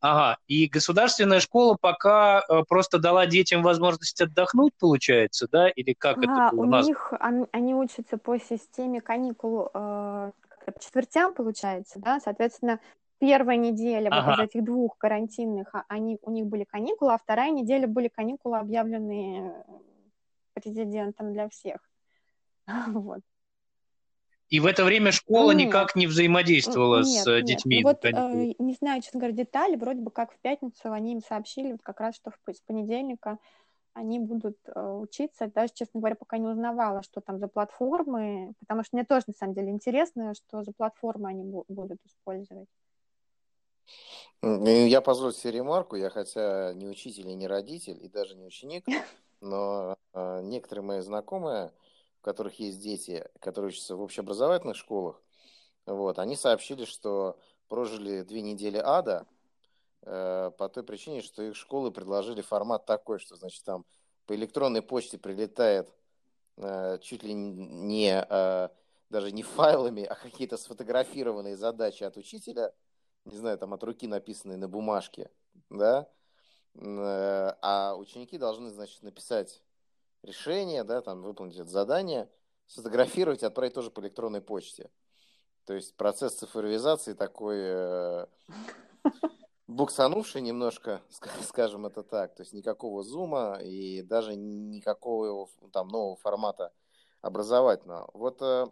Ага, 0.00 0.38
и 0.46 0.66
государственная 0.66 1.40
школа 1.40 1.78
пока 1.80 2.42
э, 2.46 2.62
просто 2.68 2.98
дала 2.98 3.24
детям 3.24 3.62
возможность 3.62 4.20
отдохнуть, 4.20 4.74
получается, 4.78 5.48
да? 5.50 5.70
Или 5.70 5.94
как 5.94 6.18
а, 6.18 6.20
это 6.20 6.56
у, 6.56 6.60
у 6.60 6.64
нас? 6.66 6.86
них 6.86 7.14
они, 7.18 7.46
они 7.52 7.74
учатся 7.74 8.18
по 8.18 8.38
системе 8.38 9.00
каникул 9.00 9.70
э, 9.72 10.32
по 10.66 10.80
четвертям, 10.80 11.32
получается, 11.32 11.98
да? 11.98 12.20
Соответственно, 12.20 12.80
первая 13.20 13.58
неделя 13.58 14.08
ага. 14.08 14.30
вот 14.30 14.38
из 14.38 14.44
этих 14.50 14.64
двух 14.64 14.96
карантинных, 14.98 15.72
а, 15.74 15.84
они, 15.88 16.18
у 16.22 16.30
них 16.30 16.46
были 16.46 16.64
каникулы, 16.64 17.12
а 17.12 17.18
вторая 17.18 17.50
неделя 17.50 17.86
были 17.86 18.08
каникулы, 18.08 18.58
объявленные 18.58 19.64
президентом 20.54 21.32
для 21.32 21.48
всех. 21.48 21.78
Вот. 22.88 23.20
И 24.48 24.58
в 24.58 24.66
это 24.66 24.84
время 24.84 25.12
школа 25.12 25.52
нет. 25.52 25.68
никак 25.68 25.94
не 25.94 26.08
взаимодействовала 26.08 27.02
нет, 27.04 27.22
с 27.22 27.26
нет. 27.26 27.44
детьми. 27.44 27.82
Ну, 27.82 27.88
вот, 27.88 28.04
э, 28.04 28.54
не 28.58 28.74
знаю, 28.74 29.00
честно 29.00 29.20
говоря, 29.20 29.36
детали. 29.36 29.76
Вроде 29.76 30.00
бы 30.00 30.10
как 30.10 30.32
в 30.32 30.38
пятницу 30.40 30.90
они 30.90 31.12
им 31.12 31.20
сообщили, 31.20 31.70
вот 31.70 31.82
как 31.82 32.00
раз, 32.00 32.16
что 32.16 32.32
с 32.32 32.60
понедельника 32.62 33.38
они 33.92 34.18
будут 34.18 34.56
э, 34.66 34.92
учиться. 34.92 35.46
Даже, 35.46 35.72
честно 35.72 36.00
говоря, 36.00 36.16
пока 36.16 36.38
не 36.38 36.48
узнавала, 36.48 37.02
что 37.04 37.20
там 37.20 37.38
за 37.38 37.46
платформы, 37.46 38.54
потому 38.58 38.82
что 38.82 38.96
мне 38.96 39.04
тоже, 39.04 39.26
на 39.28 39.34
самом 39.34 39.54
деле, 39.54 39.70
интересно, 39.70 40.34
что 40.34 40.64
за 40.64 40.72
платформы 40.72 41.28
они 41.28 41.44
бу- 41.44 41.64
будут 41.68 41.98
использовать. 42.04 42.68
Я 44.42 45.00
позволю 45.02 45.32
себе 45.32 45.52
ремарку, 45.52 45.96
я 45.96 46.08
хотя 46.08 46.72
не 46.72 46.86
учитель 46.88 47.28
и 47.28 47.34
не 47.34 47.46
родитель, 47.46 48.02
и 48.02 48.08
даже 48.08 48.34
не 48.34 48.46
ученик, 48.46 48.86
но 49.40 49.96
э, 50.14 50.40
некоторые 50.42 50.82
мои 50.82 51.00
знакомые, 51.00 51.72
у 52.20 52.24
которых 52.24 52.58
есть 52.58 52.80
дети, 52.80 53.28
которые 53.40 53.68
учатся 53.68 53.96
в 53.96 54.00
общеобразовательных 54.00 54.76
школах, 54.76 55.22
вот, 55.84 56.18
они 56.18 56.36
сообщили, 56.36 56.84
что 56.84 57.38
прожили 57.68 58.22
две 58.22 58.42
недели 58.42 58.78
ада 58.78 59.26
э, 60.02 60.50
по 60.56 60.68
той 60.68 60.84
причине, 60.84 61.22
что 61.22 61.42
их 61.42 61.56
школы 61.56 61.90
предложили 61.90 62.40
формат 62.40 62.86
такой, 62.86 63.18
что, 63.18 63.36
значит, 63.36 63.64
там 63.64 63.84
по 64.26 64.34
электронной 64.34 64.82
почте 64.82 65.18
прилетает 65.18 65.92
э, 66.56 66.98
чуть 67.02 67.22
ли 67.22 67.34
не 67.34 68.24
э, 68.28 68.68
даже 69.10 69.32
не 69.32 69.42
файлами, 69.42 70.04
а 70.04 70.14
какие-то 70.14 70.56
сфотографированные 70.56 71.56
задачи 71.56 72.04
от 72.04 72.16
учителя, 72.16 72.72
не 73.24 73.36
знаю, 73.36 73.58
там 73.58 73.74
от 73.74 73.82
руки 73.82 74.06
написанные 74.06 74.58
на 74.58 74.68
бумажке, 74.68 75.30
да, 75.68 76.08
э, 76.74 77.54
а 77.62 77.94
ученики 77.96 78.38
должны, 78.38 78.70
значит, 78.70 79.02
написать 79.02 79.62
решение, 80.22 80.84
да, 80.84 81.00
там 81.00 81.22
выполнить 81.22 81.56
это 81.56 81.70
задание, 81.70 82.28
сфотографировать 82.66 83.42
и 83.42 83.46
отправить 83.46 83.74
тоже 83.74 83.90
по 83.90 84.00
электронной 84.00 84.40
почте. 84.40 84.90
То 85.64 85.74
есть 85.74 85.94
процесс 85.96 86.34
цифровизации 86.34 87.14
такой 87.14 87.58
э, 87.60 88.26
буксанувший 89.66 90.40
немножко, 90.40 91.00
скажем 91.42 91.86
это 91.86 92.02
так. 92.02 92.34
То 92.34 92.42
есть 92.42 92.52
никакого 92.52 93.02
зума 93.02 93.58
и 93.62 94.02
даже 94.02 94.34
никакого 94.36 95.48
там 95.72 95.88
нового 95.88 96.16
формата 96.16 96.72
образовательного. 97.22 98.10
Вот 98.14 98.38
э, 98.40 98.66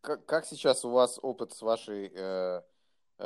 как, 0.00 0.24
как 0.26 0.46
сейчас 0.46 0.84
у 0.84 0.90
вас 0.90 1.18
опыт 1.22 1.52
с 1.52 1.62
вашей 1.62 2.10
э, 2.14 2.62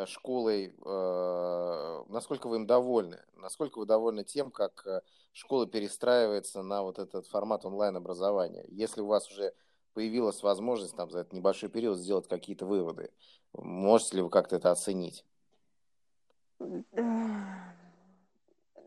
школой, 0.07 0.75
э, 0.85 2.05
насколько 2.09 2.49
вы 2.49 2.57
им 2.57 2.67
довольны? 2.67 3.19
Насколько 3.37 3.79
вы 3.79 3.87
довольны 3.87 4.25
тем, 4.25 4.51
как 4.51 4.87
э, 4.87 5.01
школа 5.33 5.67
перестраивается 5.67 6.63
на 6.63 6.83
вот 6.83 6.99
этот 6.99 7.27
формат 7.27 7.65
онлайн-образования? 7.65 8.65
Если 8.69 9.01
у 9.01 9.07
вас 9.07 9.31
уже 9.31 9.55
появилась 9.95 10.43
возможность 10.43 10.97
там, 10.97 11.11
за 11.11 11.21
этот 11.21 11.33
небольшой 11.33 11.69
период 11.69 11.99
сделать 11.99 12.29
какие-то 12.29 12.67
выводы, 12.67 13.11
можете 13.53 14.17
ли 14.17 14.23
вы 14.23 14.31
как-то 14.31 14.57
это 14.57 14.71
оценить? 14.71 15.25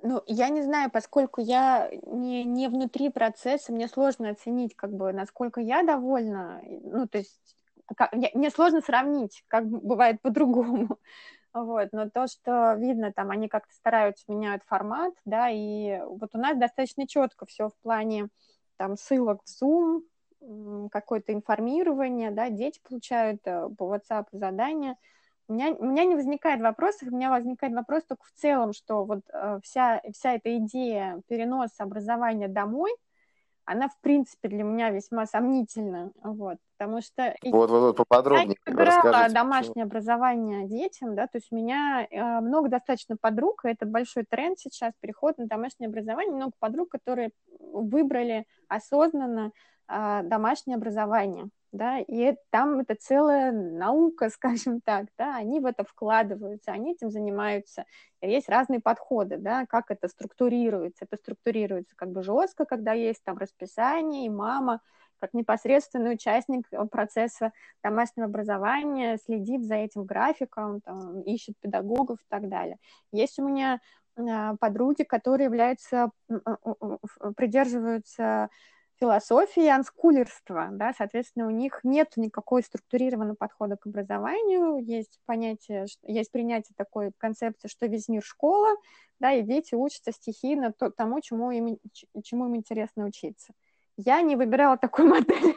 Ну, 0.03 0.23
я 0.25 0.49
не 0.49 0.63
знаю, 0.63 0.89
поскольку 0.91 1.41
я 1.41 1.91
не, 2.07 2.43
не 2.43 2.67
внутри 2.67 3.09
процесса, 3.09 3.71
мне 3.71 3.87
сложно 3.87 4.29
оценить, 4.29 4.75
как 4.75 4.91
бы, 4.93 5.13
насколько 5.13 5.61
я 5.61 5.83
довольна. 5.83 6.61
Ну, 6.63 7.07
то 7.07 7.19
есть 7.19 7.55
как, 7.95 8.13
мне 8.13 8.49
сложно 8.49 8.81
сравнить, 8.81 9.43
как 9.47 9.67
бывает 9.67 10.21
по-другому. 10.21 10.97
Вот, 11.53 11.89
но 11.91 12.09
то, 12.09 12.27
что 12.27 12.75
видно, 12.75 13.11
там 13.11 13.29
они 13.29 13.49
как-то 13.49 13.73
стараются 13.73 14.23
меняют 14.29 14.63
формат, 14.67 15.13
да, 15.25 15.49
и 15.49 15.99
вот 15.99 16.29
у 16.33 16.37
нас 16.37 16.57
достаточно 16.57 17.05
четко 17.05 17.45
все 17.45 17.67
в 17.67 17.75
плане 17.81 18.29
там 18.77 18.95
ссылок 18.95 19.41
в 19.43 19.61
Zoom, 19.61 20.89
какое-то 20.89 21.33
информирование, 21.33 22.31
да, 22.31 22.49
дети 22.49 22.79
получают 22.87 23.41
э, 23.43 23.67
по 23.77 23.93
WhatsApp 23.93 24.27
задания. 24.31 24.95
У 25.49 25.53
меня, 25.53 25.71
у 25.71 25.83
меня 25.83 26.05
не 26.05 26.15
возникает 26.15 26.61
вопросов, 26.61 27.09
у 27.09 27.15
меня 27.17 27.29
возникает 27.29 27.73
вопрос 27.73 28.05
только 28.05 28.23
в 28.23 28.31
целом, 28.39 28.71
что 28.71 29.03
вот 29.03 29.19
э, 29.33 29.59
вся, 29.61 30.01
вся 30.13 30.35
эта 30.35 30.55
идея 30.55 31.21
переноса 31.27 31.83
образования 31.83 32.47
домой– 32.47 32.95
она, 33.71 33.87
в 33.87 33.97
принципе, 34.01 34.49
для 34.49 34.63
меня 34.63 34.89
весьма 34.89 35.25
сомнительна, 35.25 36.11
вот, 36.21 36.57
потому 36.77 37.01
что... 37.01 37.35
Вот, 37.43 37.69
вот, 37.69 37.81
вот, 37.81 37.97
поподробнее 37.97 38.57
Я 38.65 38.73
выбирала 38.73 39.29
домашнее 39.29 39.85
почему. 39.85 39.85
образование 39.85 40.67
детям, 40.67 41.15
да, 41.15 41.27
то 41.27 41.37
есть 41.37 41.47
у 41.51 41.55
меня 41.55 42.05
э, 42.09 42.39
много 42.41 42.69
достаточно 42.69 43.15
подруг, 43.19 43.63
и 43.63 43.69
это 43.69 43.85
большой 43.85 44.25
тренд 44.29 44.59
сейчас, 44.59 44.93
переход 44.99 45.37
на 45.37 45.47
домашнее 45.47 45.87
образование, 45.87 46.35
много 46.35 46.51
подруг, 46.59 46.89
которые 46.89 47.31
выбрали 47.59 48.45
осознанно 48.67 49.51
э, 49.87 50.21
домашнее 50.23 50.75
образование, 50.75 51.49
да, 51.71 51.99
и 51.99 52.35
там 52.49 52.79
это 52.79 52.95
целая 52.95 53.51
наука, 53.51 54.29
скажем 54.33 54.81
так, 54.81 55.07
да, 55.17 55.35
они 55.35 55.59
в 55.59 55.65
это 55.65 55.83
вкладываются, 55.83 56.71
они 56.71 56.93
этим 56.93 57.09
занимаются, 57.09 57.85
есть 58.21 58.49
разные 58.49 58.79
подходы, 58.79 59.37
да, 59.37 59.65
как 59.65 59.91
это 59.91 60.07
структурируется, 60.07 61.05
это 61.05 61.17
структурируется 61.17 61.95
как 61.95 62.11
бы 62.11 62.23
жестко, 62.23 62.65
когда 62.65 62.93
есть 62.93 63.23
там 63.23 63.37
расписание, 63.37 64.25
и 64.25 64.29
мама, 64.29 64.81
как 65.19 65.33
непосредственный 65.33 66.13
участник 66.13 66.67
процесса 66.89 67.51
домашнего 67.83 68.25
образования, 68.25 69.17
следит 69.23 69.63
за 69.63 69.75
этим 69.75 70.03
графиком, 70.03 70.81
там, 70.81 71.21
ищет 71.21 71.55
педагогов 71.61 72.19
и 72.19 72.25
так 72.27 72.49
далее. 72.49 72.77
Есть 73.11 73.37
у 73.37 73.47
меня 73.47 73.79
а, 74.17 74.55
подруги, 74.57 75.03
которые 75.03 75.45
являются, 75.45 76.09
придерживаются 77.35 78.49
философии 79.01 79.67
анскулерства, 79.67 80.69
да, 80.71 80.93
соответственно, 80.95 81.47
у 81.47 81.49
них 81.49 81.79
нет 81.83 82.13
никакой 82.17 82.61
структурированного 82.61 83.35
подхода 83.35 83.75
к 83.75 83.87
образованию, 83.87 84.77
есть 84.77 85.19
понятие, 85.25 85.87
есть 86.03 86.31
принятие 86.31 86.75
такой 86.77 87.11
концепции, 87.17 87.67
что 87.67 87.87
весь 87.87 88.07
мир 88.07 88.23
школа, 88.23 88.69
да, 89.19 89.31
и 89.31 89.41
дети 89.41 89.73
учатся 89.73 90.11
стихийно 90.11 90.71
тому, 90.71 91.19
чему 91.19 91.49
им, 91.49 91.79
чему 92.23 92.45
им 92.45 92.55
интересно 92.55 93.05
учиться. 93.05 93.53
Я 93.97 94.21
не 94.21 94.35
выбирала 94.35 94.77
такую 94.77 95.09
модель 95.09 95.55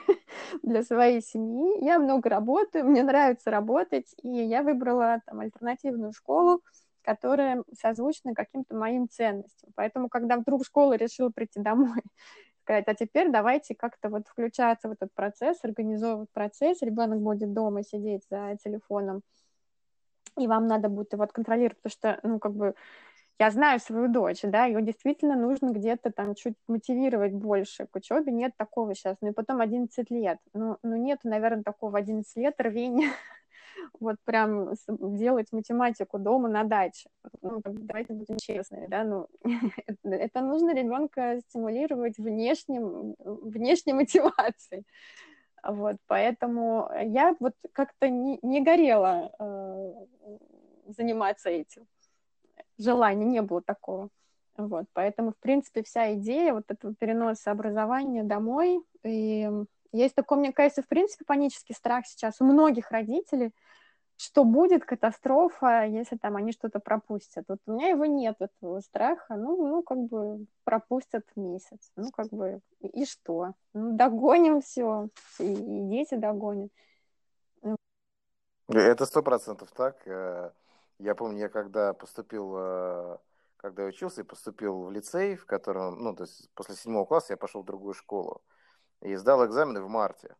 для 0.62 0.82
своей 0.82 1.20
семьи, 1.20 1.84
я 1.84 1.98
много 1.98 2.30
работаю, 2.30 2.86
мне 2.86 3.02
нравится 3.02 3.50
работать, 3.50 4.14
и 4.22 4.28
я 4.28 4.62
выбрала 4.62 5.20
там 5.26 5.40
альтернативную 5.40 6.14
школу, 6.14 6.62
которая 7.02 7.62
созвучна 7.78 8.32
каким-то 8.32 8.74
моим 8.74 9.06
ценностям. 9.06 9.70
Поэтому, 9.74 10.08
когда 10.08 10.38
вдруг 10.38 10.64
школа 10.64 10.94
решила 10.94 11.28
прийти 11.28 11.60
домой 11.60 12.00
сказать, 12.64 12.84
а 12.88 12.94
теперь 12.94 13.30
давайте 13.30 13.74
как-то 13.74 14.08
вот 14.08 14.26
включаться 14.26 14.88
в 14.88 14.92
этот 14.92 15.12
процесс, 15.14 15.58
организовывать 15.62 16.30
процесс, 16.32 16.80
ребенок 16.82 17.20
будет 17.20 17.52
дома 17.52 17.84
сидеть 17.84 18.22
за 18.30 18.56
телефоном, 18.62 19.20
и 20.38 20.46
вам 20.46 20.66
надо 20.66 20.88
будет 20.88 21.12
его 21.12 21.26
контролировать, 21.26 21.76
потому 21.82 21.92
что, 21.92 22.20
ну, 22.26 22.38
как 22.38 22.54
бы, 22.54 22.74
я 23.38 23.50
знаю 23.50 23.80
свою 23.80 24.08
дочь, 24.08 24.40
да, 24.42 24.64
ее 24.64 24.80
действительно 24.80 25.36
нужно 25.36 25.70
где-то 25.70 26.10
там 26.10 26.34
чуть 26.34 26.54
мотивировать 26.68 27.32
больше. 27.32 27.86
К 27.86 27.96
учебе, 27.96 28.32
нет 28.32 28.52
такого 28.56 28.94
сейчас, 28.94 29.16
ну 29.20 29.30
и 29.30 29.32
потом 29.32 29.60
11 29.60 30.10
лет, 30.10 30.38
ну, 30.54 30.78
ну 30.82 30.96
нет, 30.96 31.20
наверное, 31.24 31.64
такого 31.64 31.98
11 31.98 32.34
лет 32.36 32.54
рвения 32.58 33.10
вот 34.00 34.16
прям 34.24 34.74
делать 34.88 35.52
математику 35.52 36.18
дома 36.18 36.48
на 36.48 36.64
даче. 36.64 37.08
Ну, 37.42 37.60
давайте 37.64 38.12
будем 38.14 38.36
честными, 38.38 38.86
да, 38.86 39.04
ну, 39.04 39.28
это 40.04 40.40
нужно 40.40 40.74
ребенка 40.74 41.40
стимулировать 41.48 42.18
внешним, 42.18 43.14
внешней 43.18 43.92
мотивацией. 43.92 44.84
Вот, 45.62 45.96
поэтому 46.06 46.90
я 47.04 47.34
вот 47.40 47.54
как-то 47.72 48.08
не, 48.08 48.38
не 48.42 48.62
горела 48.62 49.32
э, 49.38 49.92
заниматься 50.88 51.48
этим. 51.48 51.86
Желания 52.76 53.24
не 53.24 53.40
было 53.40 53.62
такого. 53.62 54.10
Вот, 54.56 54.84
поэтому, 54.92 55.32
в 55.32 55.38
принципе, 55.38 55.82
вся 55.82 56.14
идея 56.14 56.52
вот 56.52 56.64
этого 56.68 56.94
переноса 56.94 57.50
образования 57.50 58.22
домой 58.22 58.84
и 59.02 59.50
есть 59.94 60.14
такой, 60.14 60.38
мне 60.38 60.52
кажется, 60.52 60.82
в 60.82 60.88
принципе, 60.88 61.24
панический 61.24 61.74
страх 61.74 62.06
сейчас 62.06 62.40
у 62.40 62.44
многих 62.44 62.90
родителей, 62.90 63.52
что 64.16 64.44
будет 64.44 64.84
катастрофа, 64.84 65.84
если 65.84 66.16
там 66.16 66.36
они 66.36 66.52
что-то 66.52 66.80
пропустят. 66.80 67.44
Вот 67.48 67.58
у 67.66 67.72
меня 67.72 67.88
его 67.88 68.04
нет, 68.04 68.36
этого 68.40 68.80
страха. 68.80 69.36
Ну, 69.36 69.68
ну, 69.68 69.82
как 69.82 69.98
бы 69.98 70.46
пропустят 70.64 71.24
месяц. 71.36 71.92
Ну, 71.96 72.10
как 72.10 72.28
бы, 72.28 72.60
и 72.80 73.04
что? 73.04 73.54
Ну, 73.72 73.96
догоним 73.96 74.62
все, 74.62 75.08
и, 75.38 75.52
и 75.52 75.88
дети 75.88 76.14
догонят. 76.16 76.70
Это 78.68 79.06
сто 79.06 79.22
процентов 79.22 79.70
так. 79.72 80.06
Э, 80.08 80.50
я 80.98 81.14
помню, 81.14 81.38
я 81.38 81.48
когда 81.48 81.92
поступил, 81.92 82.54
э, 82.56 83.18
когда 83.58 83.82
я 83.82 83.88
учился 83.88 84.22
и 84.22 84.24
поступил 84.24 84.84
в 84.84 84.90
лицей, 84.90 85.36
в 85.36 85.44
котором, 85.44 86.02
ну, 86.02 86.16
то 86.16 86.22
есть 86.24 86.50
после 86.54 86.74
седьмого 86.74 87.04
класса 87.04 87.34
я 87.34 87.36
пошел 87.36 87.62
в 87.62 87.66
другую 87.66 87.94
школу 87.94 88.42
и 89.04 89.14
сдал 89.16 89.46
экзамены 89.46 89.82
в 89.82 89.88
марте. 89.88 90.34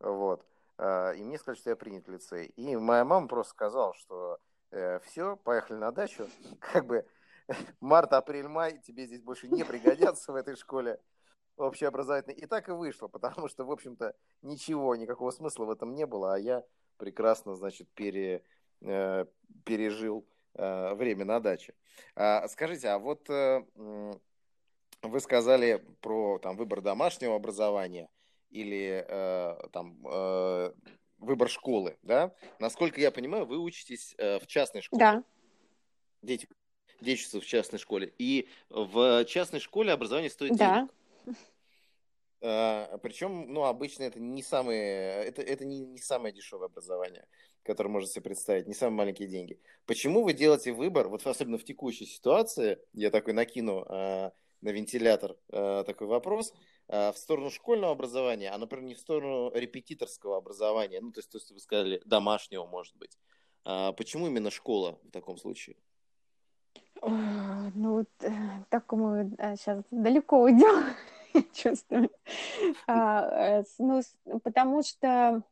Вот. 0.00 0.44
А, 0.76 1.12
и 1.12 1.22
мне 1.22 1.38
сказали, 1.38 1.58
что 1.58 1.70
я 1.70 1.76
принят 1.76 2.06
в 2.06 2.10
лицей. 2.10 2.46
И 2.56 2.76
моя 2.76 3.04
мама 3.04 3.28
просто 3.28 3.52
сказала, 3.52 3.94
что 3.94 4.38
э, 4.72 4.98
все, 5.04 5.36
поехали 5.36 5.78
на 5.78 5.92
дачу. 5.92 6.28
Как 6.60 6.84
бы 6.86 7.06
март, 7.80 8.12
апрель, 8.12 8.48
май 8.48 8.78
тебе 8.78 9.06
здесь 9.06 9.22
больше 9.22 9.48
не 9.48 9.64
пригодятся 9.64 10.32
в 10.32 10.34
этой 10.34 10.56
школе. 10.56 11.00
общеобразовательный. 11.56 12.34
И 12.34 12.46
так 12.46 12.68
и 12.68 12.72
вышло, 12.72 13.06
потому 13.06 13.48
что, 13.48 13.64
в 13.64 13.70
общем-то, 13.70 14.14
ничего, 14.42 14.96
никакого 14.96 15.30
смысла 15.30 15.64
в 15.64 15.70
этом 15.70 15.94
не 15.94 16.04
было, 16.04 16.34
а 16.34 16.38
я 16.38 16.64
прекрасно, 16.96 17.54
значит, 17.54 17.88
пере, 17.94 18.42
э, 18.80 19.24
пережил 19.64 20.26
э, 20.54 20.94
время 20.94 21.24
на 21.24 21.38
даче. 21.38 21.74
А, 22.16 22.48
скажите, 22.48 22.88
а 22.88 22.98
вот 22.98 23.28
вы 25.02 25.20
сказали 25.20 25.84
про 26.00 26.38
там, 26.38 26.56
выбор 26.56 26.80
домашнего 26.80 27.34
образования 27.34 28.08
или 28.50 29.04
э, 29.06 29.68
там 29.72 29.98
э, 30.06 30.72
выбор 31.18 31.48
школы, 31.48 31.98
да? 32.02 32.34
Насколько 32.58 33.00
я 33.00 33.10
понимаю, 33.10 33.46
вы 33.46 33.58
учитесь 33.58 34.14
э, 34.18 34.38
в 34.38 34.46
частной 34.46 34.82
школе. 34.82 35.00
Да. 35.00 35.24
Дети, 36.22 36.48
дети 37.00 37.38
в 37.38 37.46
частной 37.46 37.78
школе. 37.78 38.12
И 38.18 38.48
в 38.70 39.24
частной 39.26 39.60
школе 39.60 39.92
образование 39.92 40.30
стоит 40.30 40.56
да. 40.56 40.88
денег. 41.26 41.36
А, 42.40 42.98
причем, 42.98 43.52
ну, 43.52 43.64
обычно 43.64 44.04
это 44.04 44.20
не 44.20 44.42
самое, 44.42 45.24
это, 45.24 45.42
это 45.42 45.64
не, 45.64 45.80
не 45.80 45.98
самое 45.98 46.32
дешевое 46.32 46.66
образование, 46.66 47.26
которое 47.64 47.90
можно 47.90 48.08
себе 48.08 48.22
представить, 48.22 48.68
не 48.68 48.74
самые 48.74 48.96
маленькие 48.96 49.28
деньги. 49.28 49.60
Почему 49.86 50.22
вы 50.22 50.32
делаете 50.32 50.72
выбор, 50.72 51.08
вот 51.08 51.26
особенно 51.26 51.58
в 51.58 51.64
текущей 51.64 52.06
ситуации, 52.06 52.78
я 52.92 53.10
такой 53.10 53.32
накину 53.32 53.84
а, 53.88 54.32
на 54.60 54.70
вентилятор 54.70 55.36
а, 55.52 55.84
такой 55.84 56.06
вопрос, 56.06 56.52
а, 56.88 57.12
в 57.12 57.18
сторону 57.18 57.50
школьного 57.50 57.92
образования, 57.92 58.50
а, 58.50 58.58
например, 58.58 58.86
не 58.86 58.94
в 58.94 58.98
сторону 58.98 59.50
репетиторского 59.54 60.36
образования, 60.36 61.00
ну, 61.00 61.12
то 61.12 61.20
есть, 61.20 61.30
то, 61.30 61.38
что 61.38 61.54
вы 61.54 61.60
сказали, 61.60 62.02
домашнего, 62.04 62.66
может 62.66 62.96
быть. 62.96 63.18
А, 63.64 63.92
почему 63.92 64.26
именно 64.26 64.50
школа 64.50 64.98
в 65.02 65.10
таком 65.10 65.36
случае? 65.36 65.76
Ну, 67.00 67.92
вот 67.98 68.08
э, 68.22 68.30
так 68.70 68.92
мы 68.92 69.30
сейчас 69.56 69.84
далеко 69.90 70.42
уйдем, 70.42 70.84
чувствую. 71.52 72.10
А, 72.86 73.60
э, 73.60 73.64
ну, 73.78 74.02
потому 74.42 74.82
что, 74.82 75.42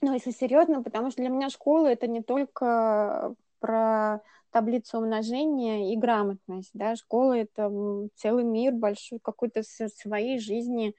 ну, 0.00 0.14
если 0.14 0.32
серьезно, 0.32 0.82
потому 0.82 1.10
что 1.10 1.22
для 1.22 1.30
меня 1.30 1.50
школа 1.50 1.86
это 1.86 2.06
не 2.08 2.22
только 2.22 3.36
про 3.60 4.20
таблицу 4.50 4.98
умножения 4.98 5.92
и 5.92 5.96
грамотность, 5.96 6.70
да, 6.72 6.96
школа 6.96 7.36
это 7.36 7.70
целый 8.14 8.44
мир 8.44 8.72
большой, 8.72 9.18
какой-то 9.18 9.62
своей 9.62 10.38
жизни 10.38 10.94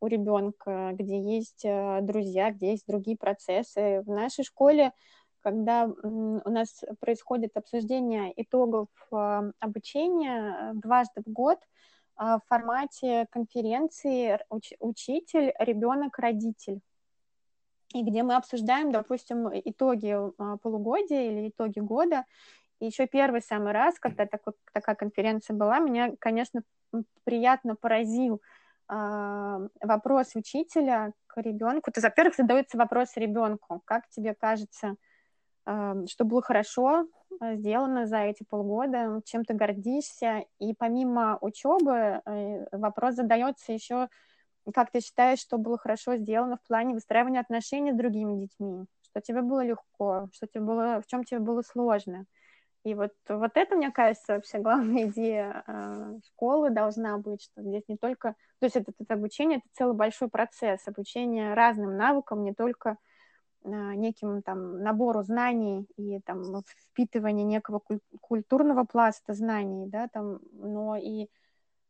у 0.00 0.06
ребенка, 0.06 0.90
где 0.94 1.18
есть 1.20 1.64
э, 1.64 2.00
друзья, 2.02 2.50
где 2.50 2.72
есть 2.72 2.86
другие 2.86 3.16
процессы. 3.16 4.02
В 4.04 4.10
нашей 4.10 4.44
школе 4.44 4.92
когда 5.46 5.84
у 5.84 6.50
нас 6.50 6.82
происходит 6.98 7.56
обсуждение 7.56 8.32
итогов 8.34 8.88
а, 9.12 9.44
обучения 9.60 10.72
дважды 10.74 11.22
в 11.24 11.30
год 11.30 11.60
в 12.16 12.40
формате 12.48 13.26
конференции 13.30 14.40
учитель, 14.80 15.52
ребенок, 15.60 16.18
родитель. 16.18 16.80
И 17.94 18.02
где 18.02 18.22
мы 18.22 18.36
обсуждаем, 18.36 18.92
допустим, 18.92 19.48
итоги 19.52 20.16
а, 20.38 20.56
полугодия 20.58 21.30
или 21.30 21.48
итоги 21.48 21.80
года. 21.80 22.24
И 22.80 22.86
еще 22.86 23.06
первый 23.06 23.40
самый 23.40 23.72
раз, 23.72 23.98
когда 23.98 24.26
такой, 24.26 24.52
такая 24.72 24.96
конференция 24.96 25.54
была, 25.54 25.78
меня, 25.78 26.12
конечно, 26.18 26.62
приятно 27.24 27.74
поразил 27.74 28.42
вопрос 28.88 30.36
учителя 30.36 31.12
к 31.26 31.40
ребенку. 31.40 31.90
То 31.90 31.98
есть, 31.98 32.04
во-первых, 32.04 32.36
задается 32.36 32.78
вопрос 32.78 33.16
ребенку, 33.16 33.82
как 33.84 34.08
тебе 34.10 34.34
кажется, 34.34 34.94
что 35.64 36.24
было 36.24 36.42
хорошо 36.42 37.06
э, 37.40 37.56
сделано 37.56 38.06
за 38.06 38.18
эти 38.18 38.44
полгода, 38.48 39.20
чем 39.24 39.44
ты 39.44 39.54
гордишься. 39.54 40.44
И 40.60 40.74
помимо 40.74 41.38
учебы 41.40 42.22
э, 42.24 42.66
вопрос 42.70 43.16
задается 43.16 43.72
еще, 43.72 44.08
как 44.72 44.90
ты 44.90 45.00
считаешь, 45.00 45.38
что 45.38 45.58
было 45.58 45.78
хорошо 45.78 46.16
сделано 46.16 46.56
в 46.56 46.66
плане 46.66 46.94
выстраивания 46.94 47.40
отношений 47.40 47.92
с 47.92 47.96
другими 47.96 48.40
детьми, 48.40 48.86
что 49.02 49.20
тебе 49.20 49.42
было 49.42 49.64
легко, 49.64 50.28
что 50.32 50.46
тебе 50.46 50.62
было, 50.62 51.00
в 51.00 51.06
чем 51.06 51.24
тебе 51.24 51.40
было 51.40 51.62
сложно. 51.62 52.26
И 52.84 52.94
вот, 52.94 53.12
вот 53.28 53.52
это, 53.54 53.74
мне 53.74 53.90
кажется, 53.90 54.34
вообще 54.34 54.58
главная 54.58 55.06
идея 55.08 55.64
э, 55.66 56.18
школы 56.28 56.70
должна 56.70 57.18
быть, 57.18 57.42
что 57.42 57.62
здесь 57.62 57.82
не 57.88 57.96
только... 57.96 58.36
То 58.60 58.66
есть 58.66 58.76
это, 58.76 58.92
это 58.98 59.14
обучение, 59.14 59.58
это 59.58 59.66
целый 59.72 59.96
большой 59.96 60.28
процесс, 60.28 60.86
обучение 60.86 61.54
разным 61.54 61.96
навыкам, 61.96 62.44
не 62.44 62.54
только 62.54 62.96
неким 63.66 64.42
там 64.42 64.80
набору 64.82 65.22
знаний 65.22 65.88
и 65.96 66.20
там 66.20 66.62
впитывание 66.92 67.44
некого 67.44 67.82
культурного 68.20 68.84
пласта 68.84 69.34
знаний, 69.34 69.88
да, 69.88 70.08
там, 70.08 70.38
но 70.52 70.96
и 70.96 71.28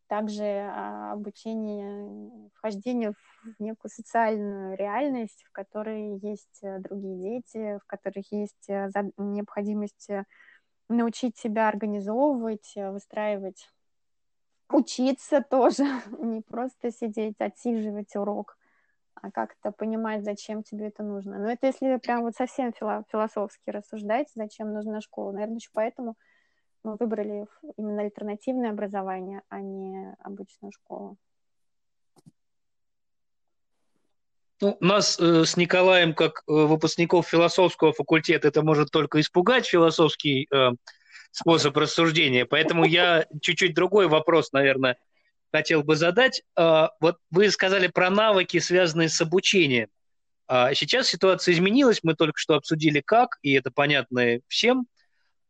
также 0.08 0.44
а, 0.44 1.12
обучение, 1.12 2.50
вхождение 2.54 3.12
в 3.12 3.62
некую 3.62 3.90
социальную 3.90 4.76
реальность, 4.76 5.44
в 5.46 5.52
которой 5.52 6.18
есть 6.18 6.60
э, 6.62 6.78
другие 6.78 7.40
дети, 7.40 7.78
в 7.78 7.86
которых 7.86 8.30
есть 8.32 8.68
э, 8.68 8.88
необходимость 9.16 10.10
э, 10.10 10.24
научить 10.88 11.36
себя 11.36 11.68
организовывать, 11.68 12.72
выстраивать, 12.76 13.68
учиться 14.68 15.42
тоже, 15.42 15.84
не 16.18 16.40
просто 16.42 16.90
сидеть, 16.90 17.36
отсиживать 17.38 18.14
урок, 18.16 18.56
а 19.14 19.30
как-то 19.30 19.72
понимать, 19.72 20.24
зачем 20.24 20.62
тебе 20.62 20.88
это 20.88 21.02
нужно. 21.02 21.38
Но 21.38 21.50
это 21.50 21.66
если 21.66 21.96
прям 21.96 22.22
вот 22.22 22.34
совсем 22.34 22.72
философски 22.72 23.70
рассуждать, 23.70 24.28
зачем 24.34 24.72
нужна 24.72 25.00
школа. 25.00 25.32
Наверное, 25.32 25.56
еще 25.56 25.70
поэтому 25.72 26.16
мы 26.86 26.96
выбрали 26.98 27.46
именно 27.76 28.02
альтернативное 28.02 28.70
образование, 28.70 29.42
а 29.48 29.60
не 29.60 30.16
обычную 30.22 30.72
школу. 30.72 31.16
Ну, 34.60 34.76
нас 34.80 35.18
э, 35.20 35.44
с 35.44 35.56
Николаем, 35.56 36.14
как 36.14 36.42
э, 36.46 36.52
выпускников 36.52 37.28
философского 37.28 37.92
факультета, 37.92 38.48
это 38.48 38.62
может 38.62 38.90
только 38.90 39.20
испугать 39.20 39.66
философский 39.66 40.48
э, 40.50 40.70
способ 41.30 41.76
рассуждения. 41.76 42.46
Поэтому 42.46 42.84
я 42.84 43.26
чуть-чуть 43.42 43.74
другой 43.74 44.06
вопрос, 44.06 44.52
наверное, 44.52 44.96
хотел 45.52 45.82
бы 45.82 45.96
задать. 45.96 46.42
А, 46.54 46.92
вот 47.00 47.18
вы 47.30 47.50
сказали 47.50 47.88
про 47.88 48.08
навыки, 48.08 48.58
связанные 48.58 49.10
с 49.10 49.20
обучением. 49.20 49.88
А, 50.46 50.72
сейчас 50.72 51.08
ситуация 51.08 51.52
изменилась, 51.52 52.00
мы 52.02 52.14
только 52.14 52.38
что 52.38 52.54
обсудили 52.54 53.02
как, 53.04 53.36
и 53.42 53.52
это 53.52 53.70
понятно 53.70 54.38
всем. 54.48 54.86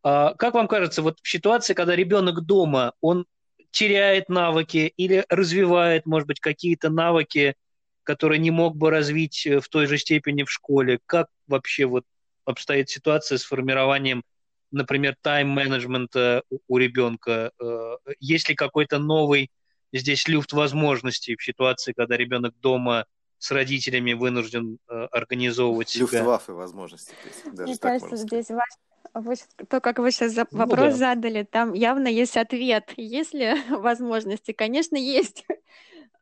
А, 0.08 0.34
как 0.34 0.54
вам 0.54 0.68
кажется, 0.68 1.02
вот 1.02 1.18
в 1.20 1.28
ситуации, 1.28 1.74
когда 1.74 1.96
ребенок 1.96 2.42
дома, 2.42 2.92
он 3.00 3.26
теряет 3.72 4.28
навыки 4.28 4.92
или 4.96 5.24
развивает, 5.28 6.06
может 6.06 6.28
быть, 6.28 6.38
какие-то 6.38 6.90
навыки, 6.90 7.56
которые 8.04 8.38
не 8.38 8.52
мог 8.52 8.76
бы 8.76 8.90
развить 8.90 9.44
э, 9.48 9.58
в 9.58 9.68
той 9.68 9.86
же 9.86 9.98
степени 9.98 10.44
в 10.44 10.50
школе? 10.50 11.00
Как 11.06 11.26
вообще 11.48 11.86
вот 11.86 12.04
обстоит 12.44 12.88
ситуация 12.88 13.36
с 13.36 13.42
формированием, 13.42 14.22
например, 14.70 15.16
тайм-менеджмента 15.22 16.44
у 16.68 16.78
ребенка? 16.78 17.50
Э, 17.60 17.96
есть 18.20 18.48
ли 18.48 18.54
какой-то 18.54 19.00
новый 19.00 19.50
здесь 19.92 20.28
люфт 20.28 20.52
возможностей 20.52 21.34
в 21.36 21.42
ситуации, 21.42 21.92
когда 21.92 22.16
ребенок 22.16 22.54
дома 22.60 23.06
с 23.38 23.50
родителями 23.50 24.12
вынужден 24.12 24.78
э, 24.88 25.08
организовывать 25.10 25.88
себя. 25.88 26.02
Люфтваффе 26.02 26.52
возможности. 26.52 27.12
Даже 27.44 27.64
Мне 27.64 27.76
кажется, 27.76 28.16
здесь 28.16 28.48
важно, 28.50 28.76
вы, 29.14 29.34
то, 29.68 29.80
как 29.80 29.98
вы 29.98 30.10
сейчас 30.10 30.32
за, 30.32 30.46
ну, 30.50 30.58
вопрос 30.58 30.94
да. 30.94 31.14
задали, 31.14 31.42
там 31.44 31.72
явно 31.72 32.08
есть 32.08 32.36
ответ. 32.36 32.92
Есть 32.96 33.34
ли 33.34 33.54
возможности? 33.70 34.52
Конечно, 34.52 34.96
есть. 34.96 35.44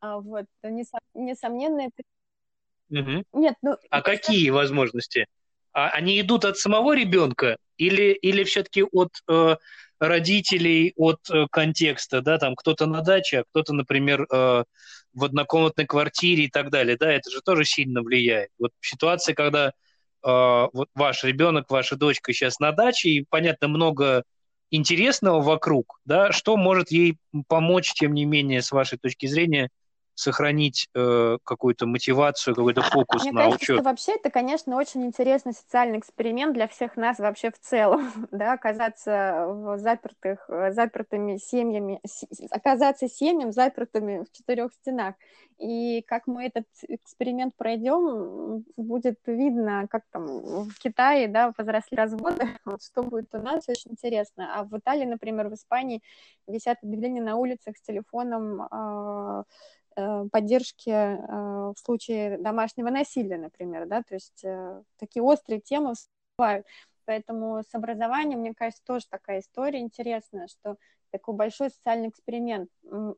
А, 0.00 0.18
вот, 0.18 0.44
несомненно, 0.62 1.88
это... 1.88 2.02
Угу. 2.90 3.24
Нет, 3.40 3.54
ну... 3.62 3.78
А 3.88 4.02
какие 4.02 4.50
возможности? 4.50 5.26
А 5.72 5.88
они 5.88 6.20
идут 6.20 6.44
от 6.44 6.58
самого 6.58 6.94
ребенка 6.94 7.56
или, 7.78 8.12
или 8.12 8.44
все-таки 8.44 8.82
от 8.82 9.12
э, 9.30 9.56
родителей 9.98 10.92
от 10.96 11.20
э, 11.30 11.46
контекста, 11.50 12.20
да, 12.20 12.36
там 12.36 12.54
кто-то 12.54 12.84
на 12.84 13.00
даче, 13.00 13.40
а 13.40 13.44
кто-то, 13.44 13.72
например, 13.72 14.26
э, 14.30 14.64
в 15.14 15.24
однокомнатной 15.24 15.86
квартире 15.86 16.44
и 16.44 16.50
так 16.50 16.70
далее, 16.70 16.96
да, 16.98 17.10
это 17.10 17.30
же 17.30 17.40
тоже 17.40 17.64
сильно 17.64 18.02
влияет. 18.02 18.50
Вот 18.58 18.72
ситуация, 18.80 19.34
когда 19.34 19.72
вот 20.24 20.88
ваш 20.94 21.22
ребенок, 21.24 21.70
ваша 21.70 21.96
дочка 21.96 22.32
сейчас 22.32 22.58
на 22.58 22.72
даче, 22.72 23.10
и, 23.10 23.26
понятно, 23.28 23.68
много 23.68 24.24
интересного 24.70 25.40
вокруг, 25.40 26.00
да, 26.04 26.32
что 26.32 26.56
может 26.56 26.90
ей 26.90 27.18
помочь, 27.48 27.92
тем 27.92 28.14
не 28.14 28.24
менее, 28.24 28.62
с 28.62 28.72
вашей 28.72 28.98
точки 28.98 29.26
зрения, 29.26 29.68
сохранить 30.14 30.88
э, 30.94 31.38
какую-то 31.44 31.86
мотивацию, 31.86 32.54
какой-то 32.54 32.82
фокус 32.82 33.22
Мне 33.22 33.32
на 33.32 33.40
кажется, 33.42 33.62
учет. 33.62 33.76
Что 33.76 33.84
вообще 33.84 34.12
это, 34.12 34.30
конечно, 34.30 34.76
очень 34.76 35.04
интересный 35.04 35.52
социальный 35.52 35.98
эксперимент 35.98 36.54
для 36.54 36.68
всех 36.68 36.96
нас 36.96 37.18
вообще 37.18 37.50
в 37.50 37.58
целом, 37.58 38.10
да, 38.30 38.52
оказаться 38.52 39.46
в 39.48 39.78
запертых, 39.78 40.48
запертыми 40.70 41.38
семьями, 41.38 42.00
оказаться 42.50 43.08
семьям 43.08 43.52
запертыми 43.52 44.24
в 44.24 44.32
четырех 44.36 44.72
стенах. 44.72 45.14
И 45.58 46.02
как 46.02 46.26
мы 46.26 46.46
этот 46.46 46.66
эксперимент 46.88 47.54
пройдем, 47.56 48.64
будет 48.76 49.20
видно, 49.26 49.86
как 49.88 50.02
там 50.10 50.26
в 50.26 50.74
Китае, 50.78 51.28
да, 51.28 51.52
возросли 51.56 51.96
разводы, 51.96 52.48
вот 52.64 52.82
что 52.82 53.02
будет 53.02 53.32
у 53.34 53.38
нас, 53.38 53.68
очень 53.68 53.92
интересно. 53.92 54.58
А 54.58 54.64
в 54.64 54.76
Италии, 54.76 55.04
например, 55.04 55.48
в 55.48 55.54
Испании 55.54 56.02
висят 56.48 56.78
объявления 56.82 57.22
на 57.22 57.36
улицах 57.36 57.76
с 57.76 57.82
телефоном 57.82 58.62
э, 58.62 58.68
э, 58.70 59.44
поддержки 60.30 60.90
э, 60.90 61.72
в 61.72 61.74
случае 61.76 62.38
домашнего 62.38 62.90
насилия, 62.90 63.38
например, 63.38 63.86
да, 63.86 64.02
то 64.02 64.14
есть 64.14 64.44
э, 64.44 64.82
такие 64.98 65.22
острые 65.22 65.60
темы 65.60 65.94
всплывают. 65.94 66.66
Поэтому 67.06 67.62
с 67.62 67.74
образованием, 67.74 68.40
мне 68.40 68.54
кажется, 68.54 68.82
тоже 68.84 69.04
такая 69.10 69.40
история 69.40 69.80
интересная, 69.80 70.46
что 70.48 70.76
такой 71.10 71.34
большой 71.34 71.70
социальный 71.70 72.08
эксперимент. 72.08 72.70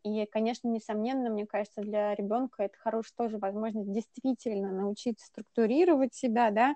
И, 0.03 0.27
конечно, 0.27 0.69
несомненно, 0.69 1.31
мне 1.31 1.47
кажется, 1.47 1.81
для 1.81 2.15
ребенка 2.15 2.65
это 2.65 2.77
хорошая 2.77 3.15
тоже 3.17 3.39
возможность 3.39 3.91
действительно 3.91 4.71
научиться 4.71 5.27
структурировать 5.27 6.15
себя, 6.15 6.51
да, 6.51 6.75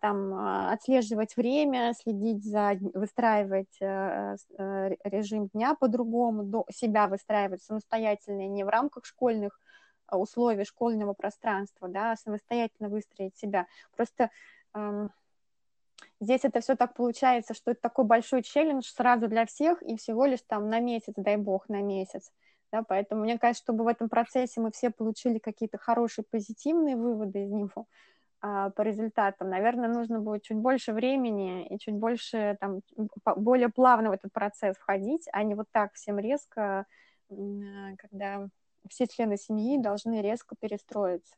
там 0.00 0.34
а, 0.34 0.72
отслеживать 0.72 1.36
время, 1.36 1.94
следить 1.94 2.44
за, 2.44 2.76
выстраивать 2.94 3.76
э, 3.80 4.36
э, 4.58 4.90
режим 5.04 5.48
дня 5.48 5.74
по-другому, 5.74 6.66
себя 6.70 7.06
выстраивать 7.06 7.62
самостоятельно, 7.62 8.48
не 8.48 8.64
в 8.64 8.68
рамках 8.68 9.04
школьных 9.04 9.60
а, 10.06 10.18
условий, 10.18 10.64
школьного 10.64 11.12
пространства, 11.12 11.88
да, 11.88 12.12
а 12.12 12.16
самостоятельно 12.16 12.88
выстроить 12.88 13.36
себя. 13.36 13.66
Просто 13.96 14.30
эм, 14.74 15.10
Здесь 16.20 16.44
это 16.44 16.60
все 16.60 16.76
так 16.76 16.94
получается, 16.94 17.52
что 17.54 17.72
это 17.72 17.80
такой 17.80 18.04
большой 18.06 18.42
челлендж 18.42 18.84
сразу 18.84 19.28
для 19.28 19.44
всех 19.44 19.82
и 19.82 19.96
всего 19.96 20.24
лишь 20.24 20.40
там 20.46 20.70
на 20.70 20.80
месяц, 20.80 21.12
дай 21.16 21.36
бог, 21.36 21.68
на 21.68 21.82
месяц. 21.82 22.32
Да, 22.72 22.82
поэтому 22.82 23.22
мне 23.22 23.38
кажется, 23.38 23.62
чтобы 23.62 23.84
в 23.84 23.88
этом 23.88 24.08
процессе 24.08 24.60
мы 24.60 24.70
все 24.72 24.90
получили 24.90 25.38
какие-то 25.38 25.78
хорошие 25.78 26.24
позитивные 26.28 26.96
выводы 26.96 27.44
из 27.44 27.50
него 27.50 27.72
а, 27.76 27.86
по 28.76 28.82
результатам, 28.82 29.50
наверное, 29.50 29.88
нужно 29.88 30.20
будет 30.20 30.42
чуть 30.42 30.58
больше 30.58 30.92
времени 30.92 31.66
и 31.66 31.78
чуть 31.78 31.94
больше, 31.94 32.56
там, 32.60 32.80
более 33.36 33.68
плавно 33.68 34.10
в 34.10 34.12
этот 34.12 34.32
процесс 34.32 34.76
входить, 34.76 35.26
а 35.32 35.42
не 35.42 35.54
вот 35.54 35.66
так 35.72 35.94
всем 35.94 36.18
резко, 36.18 36.86
когда 37.28 38.48
все 38.88 39.06
члены 39.06 39.36
семьи 39.36 39.78
должны 39.78 40.22
резко 40.22 40.54
перестроиться. 40.58 41.34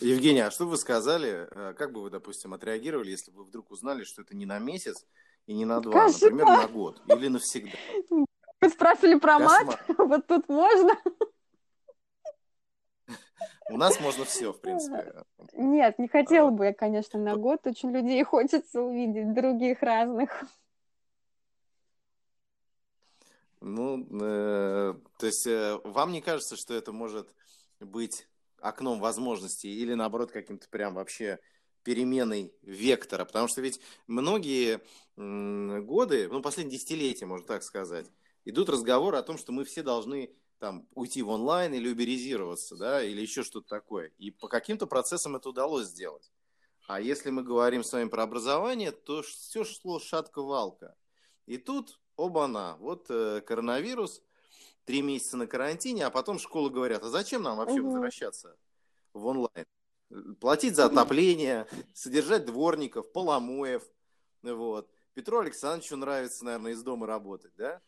Евгения, 0.00 0.46
а 0.46 0.50
что 0.50 0.66
вы 0.66 0.78
сказали, 0.78 1.46
э, 1.50 1.74
как 1.74 1.92
бы 1.92 2.02
вы, 2.02 2.10
допустим, 2.10 2.54
отреагировали, 2.54 3.10
если 3.10 3.30
бы 3.30 3.44
вдруг 3.44 3.70
узнали, 3.70 4.04
что 4.04 4.22
это 4.22 4.34
не 4.34 4.46
на 4.46 4.58
месяц 4.58 5.06
и 5.46 5.52
не 5.52 5.66
на 5.66 5.80
два, 5.80 6.06
Кошмар. 6.06 6.32
например, 6.32 6.46
на 6.46 6.68
год 6.68 7.02
или 7.06 7.28
навсегда? 7.28 7.76
Вы 8.08 8.68
спрашивали 8.70 9.18
про 9.18 9.38
мат, 9.38 9.84
вот 9.98 10.26
тут 10.26 10.48
можно. 10.48 10.94
У 13.68 13.76
нас 13.76 14.00
можно 14.00 14.24
все, 14.24 14.52
в 14.52 14.60
принципе. 14.60 15.24
Нет, 15.52 15.98
не 15.98 16.08
хотела 16.08 16.50
бы 16.50 16.66
я, 16.66 16.74
конечно, 16.74 17.18
на 17.18 17.36
год. 17.36 17.66
Очень 17.66 17.90
людей 17.90 18.22
хочется 18.24 18.80
увидеть, 18.80 19.32
других 19.32 19.82
разных. 19.82 20.44
Ну, 23.60 24.06
э, 24.22 24.94
то 25.18 25.26
есть 25.26 25.46
э, 25.46 25.78
вам 25.84 26.12
не 26.12 26.22
кажется, 26.22 26.56
что 26.56 26.72
это 26.74 26.92
может 26.92 27.28
быть 27.78 28.26
окном 28.60 29.00
возможностей 29.00 29.68
или 29.68 29.94
наоборот 29.94 30.30
каким-то 30.32 30.68
прям 30.68 30.94
вообще 30.94 31.38
переменой 31.82 32.54
вектора, 32.62 33.24
потому 33.24 33.48
что 33.48 33.60
ведь 33.60 33.80
многие 34.06 34.80
годы, 35.16 36.28
ну, 36.28 36.42
последние 36.42 36.78
десятилетия, 36.78 37.26
можно 37.26 37.46
так 37.46 37.62
сказать, 37.62 38.06
идут 38.44 38.68
разговоры 38.68 39.16
о 39.16 39.22
том, 39.22 39.38
что 39.38 39.52
мы 39.52 39.64
все 39.64 39.82
должны 39.82 40.30
там 40.60 40.86
уйти 40.94 41.22
в 41.22 41.30
онлайн 41.30 41.74
или 41.74 41.90
уберизироваться, 41.90 42.76
да, 42.76 43.02
или 43.02 43.20
еще 43.20 43.42
что-то 43.42 43.66
такое. 43.66 44.12
И 44.18 44.30
по 44.30 44.46
каким-то 44.46 44.86
процессам 44.86 45.34
это 45.34 45.48
удалось 45.48 45.86
сделать. 45.86 46.30
А 46.86 47.00
если 47.00 47.30
мы 47.30 47.42
говорим 47.42 47.82
с 47.82 47.92
вами 47.92 48.08
про 48.08 48.24
образование, 48.24 48.92
то 48.92 49.22
все 49.22 49.64
шло 49.64 49.98
шатко-валко. 49.98 50.94
И 51.46 51.56
тут 51.56 51.98
оба-на, 52.16 52.76
вот 52.76 53.06
э, 53.08 53.40
коронавирус, 53.40 54.22
три 54.84 55.00
месяца 55.00 55.36
на 55.36 55.46
карантине, 55.46 56.04
а 56.04 56.10
потом 56.10 56.38
школы 56.38 56.68
говорят, 56.68 57.02
а 57.04 57.08
зачем 57.08 57.42
нам 57.42 57.56
вообще 57.56 57.80
угу. 57.80 57.92
возвращаться 57.92 58.56
в 59.14 59.26
онлайн? 59.26 59.66
Платить 60.40 60.76
за 60.76 60.86
отопление, 60.86 61.66
содержать 61.94 62.44
дворников, 62.44 63.10
поломоев, 63.12 63.82
вот. 64.42 64.90
Петру 65.14 65.38
Александровичу 65.40 65.96
нравится, 65.96 66.44
наверное, 66.44 66.72
из 66.72 66.82
дома 66.82 67.06
работать, 67.06 67.52
да? 67.56 67.80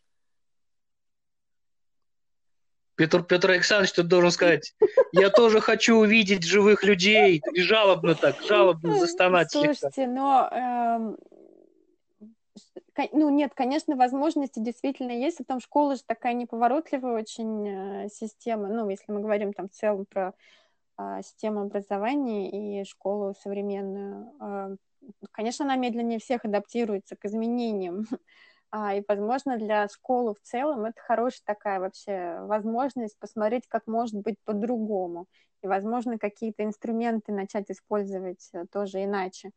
Петр, 2.95 3.23
Петр 3.23 3.51
Александрович 3.51 3.93
тут 3.93 4.09
должен 4.09 4.31
сказать, 4.31 4.75
я 5.13 5.31
тоже 5.31 5.61
хочу 5.61 5.97
увидеть 5.97 6.45
живых 6.45 6.85
людей, 6.85 7.43
и 7.53 7.61
жалобно 7.63 8.15
так, 8.15 8.37
жалобно 8.43 8.99
застонать. 8.99 9.51
Слушайте, 9.51 10.07
но 10.07 10.49
эм, 10.53 11.17
ну, 13.13 13.31
нет, 13.31 13.53
конечно, 13.55 13.97
возможности 13.97 14.59
действительно 14.59 15.13
есть, 15.13 15.41
а 15.41 15.45
там 15.45 15.61
школа 15.61 15.97
же 15.97 16.03
такая 16.07 16.35
неповоротливая 16.35 17.15
очень 17.15 17.69
э, 17.69 18.09
система, 18.09 18.69
ну, 18.69 18.89
если 18.89 19.11
мы 19.11 19.21
говорим 19.21 19.53
там 19.53 19.69
в 19.69 19.73
целом 19.73 20.05
про 20.05 20.35
э, 20.99 21.21
систему 21.23 21.63
образования 21.63 22.81
и 22.81 22.85
школу 22.85 23.35
современную. 23.43 24.33
Э, 24.41 24.77
конечно, 25.31 25.65
она 25.65 25.77
медленнее 25.77 26.19
всех 26.19 26.45
адаптируется 26.45 27.17
к 27.17 27.25
изменениям, 27.25 28.07
а, 28.73 28.95
и, 28.95 29.05
возможно, 29.07 29.59
для 29.59 29.87
школы 29.87 30.35
в 30.35 30.41
целом 30.41 30.87
это 30.87 30.99
хорошая 31.03 31.43
такая 31.45 31.79
вообще 31.79 32.39
возможность 32.41 33.19
посмотреть, 33.19 33.69
как 33.69 33.87
может 33.87 34.15
быть 34.15 34.37
по-другому, 34.45 35.27
и, 35.63 35.67
возможно, 35.67 36.19
какие-то 36.19 36.65
инструменты 36.65 37.33
начать 37.33 37.71
использовать 37.71 38.49
э, 38.55 38.65
тоже 38.73 39.05
иначе. 39.05 39.51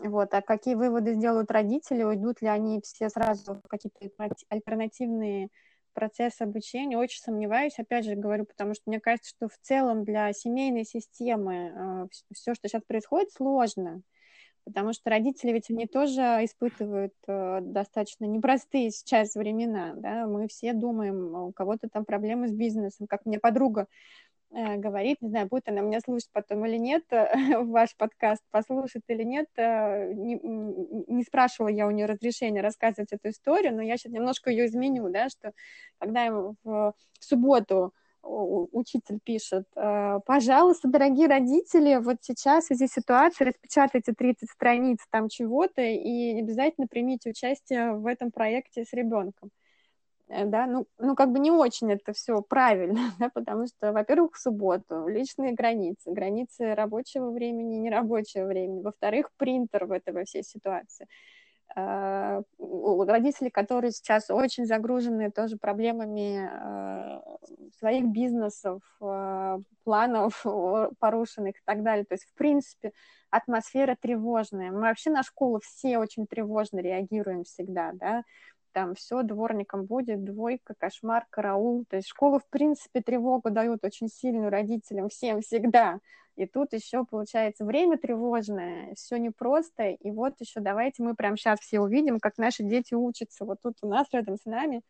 Вот. 0.00 0.34
А 0.34 0.42
какие 0.42 0.74
выводы 0.74 1.14
сделают 1.14 1.52
родители, 1.52 2.02
уйдут 2.02 2.42
ли 2.42 2.48
они 2.48 2.80
все 2.82 3.08
сразу 3.08 3.54
в 3.54 3.68
какие-то 3.68 4.10
альтернативные 4.48 5.48
процессы 5.94 6.42
обучения, 6.42 6.98
очень 6.98 7.22
сомневаюсь, 7.22 7.78
опять 7.78 8.04
же 8.04 8.16
говорю, 8.16 8.46
потому 8.46 8.74
что 8.74 8.82
мне 8.86 8.98
кажется, 8.98 9.30
что 9.30 9.48
в 9.48 9.56
целом 9.62 10.04
для 10.04 10.32
семейной 10.32 10.84
системы 10.84 11.54
э, 11.54 12.06
все, 12.34 12.54
что 12.54 12.66
сейчас 12.66 12.82
происходит, 12.82 13.30
сложно, 13.30 14.02
потому 14.66 14.92
что 14.92 15.08
родители 15.08 15.52
ведь 15.52 15.70
они 15.70 15.86
тоже 15.86 16.20
испытывают 16.42 17.14
э, 17.26 17.60
достаточно 17.62 18.26
непростые 18.26 18.90
сейчас 18.90 19.34
времена, 19.34 19.94
да, 19.96 20.26
мы 20.26 20.46
все 20.48 20.74
думаем, 20.74 21.34
у 21.34 21.52
кого-то 21.52 21.88
там 21.88 22.04
проблемы 22.04 22.48
с 22.48 22.52
бизнесом, 22.52 23.06
как 23.06 23.24
мне 23.24 23.38
подруга 23.38 23.86
Э, 24.52 24.76
говорит, 24.76 25.20
не 25.20 25.28
знаю, 25.28 25.48
будет 25.48 25.68
она 25.68 25.80
меня 25.80 26.00
слушать 26.00 26.30
потом 26.32 26.64
или 26.66 26.76
нет, 26.76 27.04
ваш 27.68 27.96
подкаст 27.96 28.42
послушает 28.50 29.04
или 29.08 29.22
нет, 29.22 29.48
э, 29.56 30.12
не, 30.12 30.40
не 31.08 31.24
спрашивала 31.24 31.68
я 31.68 31.86
у 31.86 31.90
нее 31.90 32.06
разрешения 32.06 32.60
рассказывать 32.60 33.12
эту 33.12 33.30
историю, 33.30 33.74
но 33.74 33.82
я 33.82 33.96
сейчас 33.96 34.12
немножко 34.12 34.50
ее 34.50 34.66
изменю, 34.66 35.10
да, 35.10 35.28
что 35.28 35.52
когда 35.98 36.30
в 36.62 36.94
субботу 37.18 37.92
учитель 38.26 39.18
пишет, 39.22 39.64
«Э, 39.76 40.20
пожалуйста, 40.26 40.88
дорогие 40.88 41.28
родители, 41.28 41.96
вот 41.96 42.18
сейчас 42.22 42.64
в 42.64 42.66
связи 42.68 42.86
с 42.86 42.92
ситуацией 42.92 43.50
распечатайте 43.50 44.12
30 44.12 44.50
страниц 44.50 44.98
там 45.10 45.28
чего-то 45.28 45.82
и 45.82 46.38
обязательно 46.40 46.86
примите 46.86 47.30
участие 47.30 47.94
в 47.94 48.06
этом 48.06 48.30
проекте 48.30 48.84
с 48.84 48.92
ребенком. 48.92 49.50
Э, 50.28 50.44
да, 50.44 50.66
ну, 50.66 50.86
ну, 50.98 51.14
как 51.14 51.30
бы 51.32 51.38
не 51.38 51.50
очень 51.50 51.92
это 51.92 52.12
все 52.12 52.42
правильно, 52.42 52.98
да, 53.18 53.30
потому 53.30 53.66
что, 53.66 53.92
во-первых, 53.92 54.34
в 54.34 54.40
субботу 54.40 55.06
личные 55.06 55.52
границы, 55.52 56.10
границы 56.10 56.74
рабочего 56.74 57.30
времени 57.30 57.76
и 57.76 57.80
нерабочего 57.80 58.46
времени, 58.46 58.82
во-вторых, 58.82 59.30
принтер 59.36 59.86
в 59.86 59.92
этой 59.92 60.12
во 60.12 60.24
всей 60.24 60.42
ситуации. 60.42 61.06
У 61.74 63.04
родителей, 63.04 63.50
которые 63.50 63.90
сейчас 63.90 64.30
очень 64.30 64.66
загружены 64.66 65.30
тоже 65.30 65.56
проблемами 65.58 66.48
uh, 66.48 67.20
своих 67.78 68.06
бизнесов, 68.06 68.80
uh, 69.00 69.62
планов 69.84 70.44
порушенных 70.98 71.56
и 71.56 71.62
так 71.64 71.82
далее. 71.82 72.04
То 72.04 72.14
есть, 72.14 72.24
в 72.24 72.34
принципе, 72.34 72.92
атмосфера 73.30 73.96
тревожная. 74.00 74.70
Мы 74.70 74.80
вообще 74.80 75.10
на 75.10 75.22
школу 75.22 75.60
все 75.60 75.98
очень 75.98 76.26
тревожно 76.26 76.78
реагируем 76.78 77.44
всегда, 77.44 77.92
да, 77.92 78.22
там 78.76 78.94
все 78.94 79.22
дворником 79.22 79.86
будет, 79.86 80.22
двойка, 80.22 80.74
кошмар, 80.78 81.24
караул. 81.30 81.86
То 81.88 81.96
есть 81.96 82.08
школа, 82.08 82.38
в 82.38 82.46
принципе, 82.50 83.00
тревогу 83.00 83.48
дают 83.48 83.82
очень 83.84 84.08
сильную 84.08 84.50
родителям, 84.50 85.08
всем 85.08 85.40
всегда. 85.40 85.98
И 86.34 86.44
тут 86.44 86.74
еще 86.74 87.06
получается 87.06 87.64
время 87.64 87.96
тревожное, 87.96 88.92
все 88.94 89.16
непросто. 89.16 89.84
И 89.84 90.10
вот 90.10 90.34
еще 90.40 90.60
давайте 90.60 91.02
мы 91.02 91.14
прямо 91.14 91.38
сейчас 91.38 91.60
все 91.60 91.80
увидим, 91.80 92.20
как 92.20 92.36
наши 92.36 92.64
дети 92.64 92.92
учатся. 92.92 93.46
Вот 93.46 93.62
тут 93.62 93.76
у 93.80 93.88
нас 93.88 94.08
рядом 94.12 94.36
с 94.36 94.44
нами. 94.44 94.82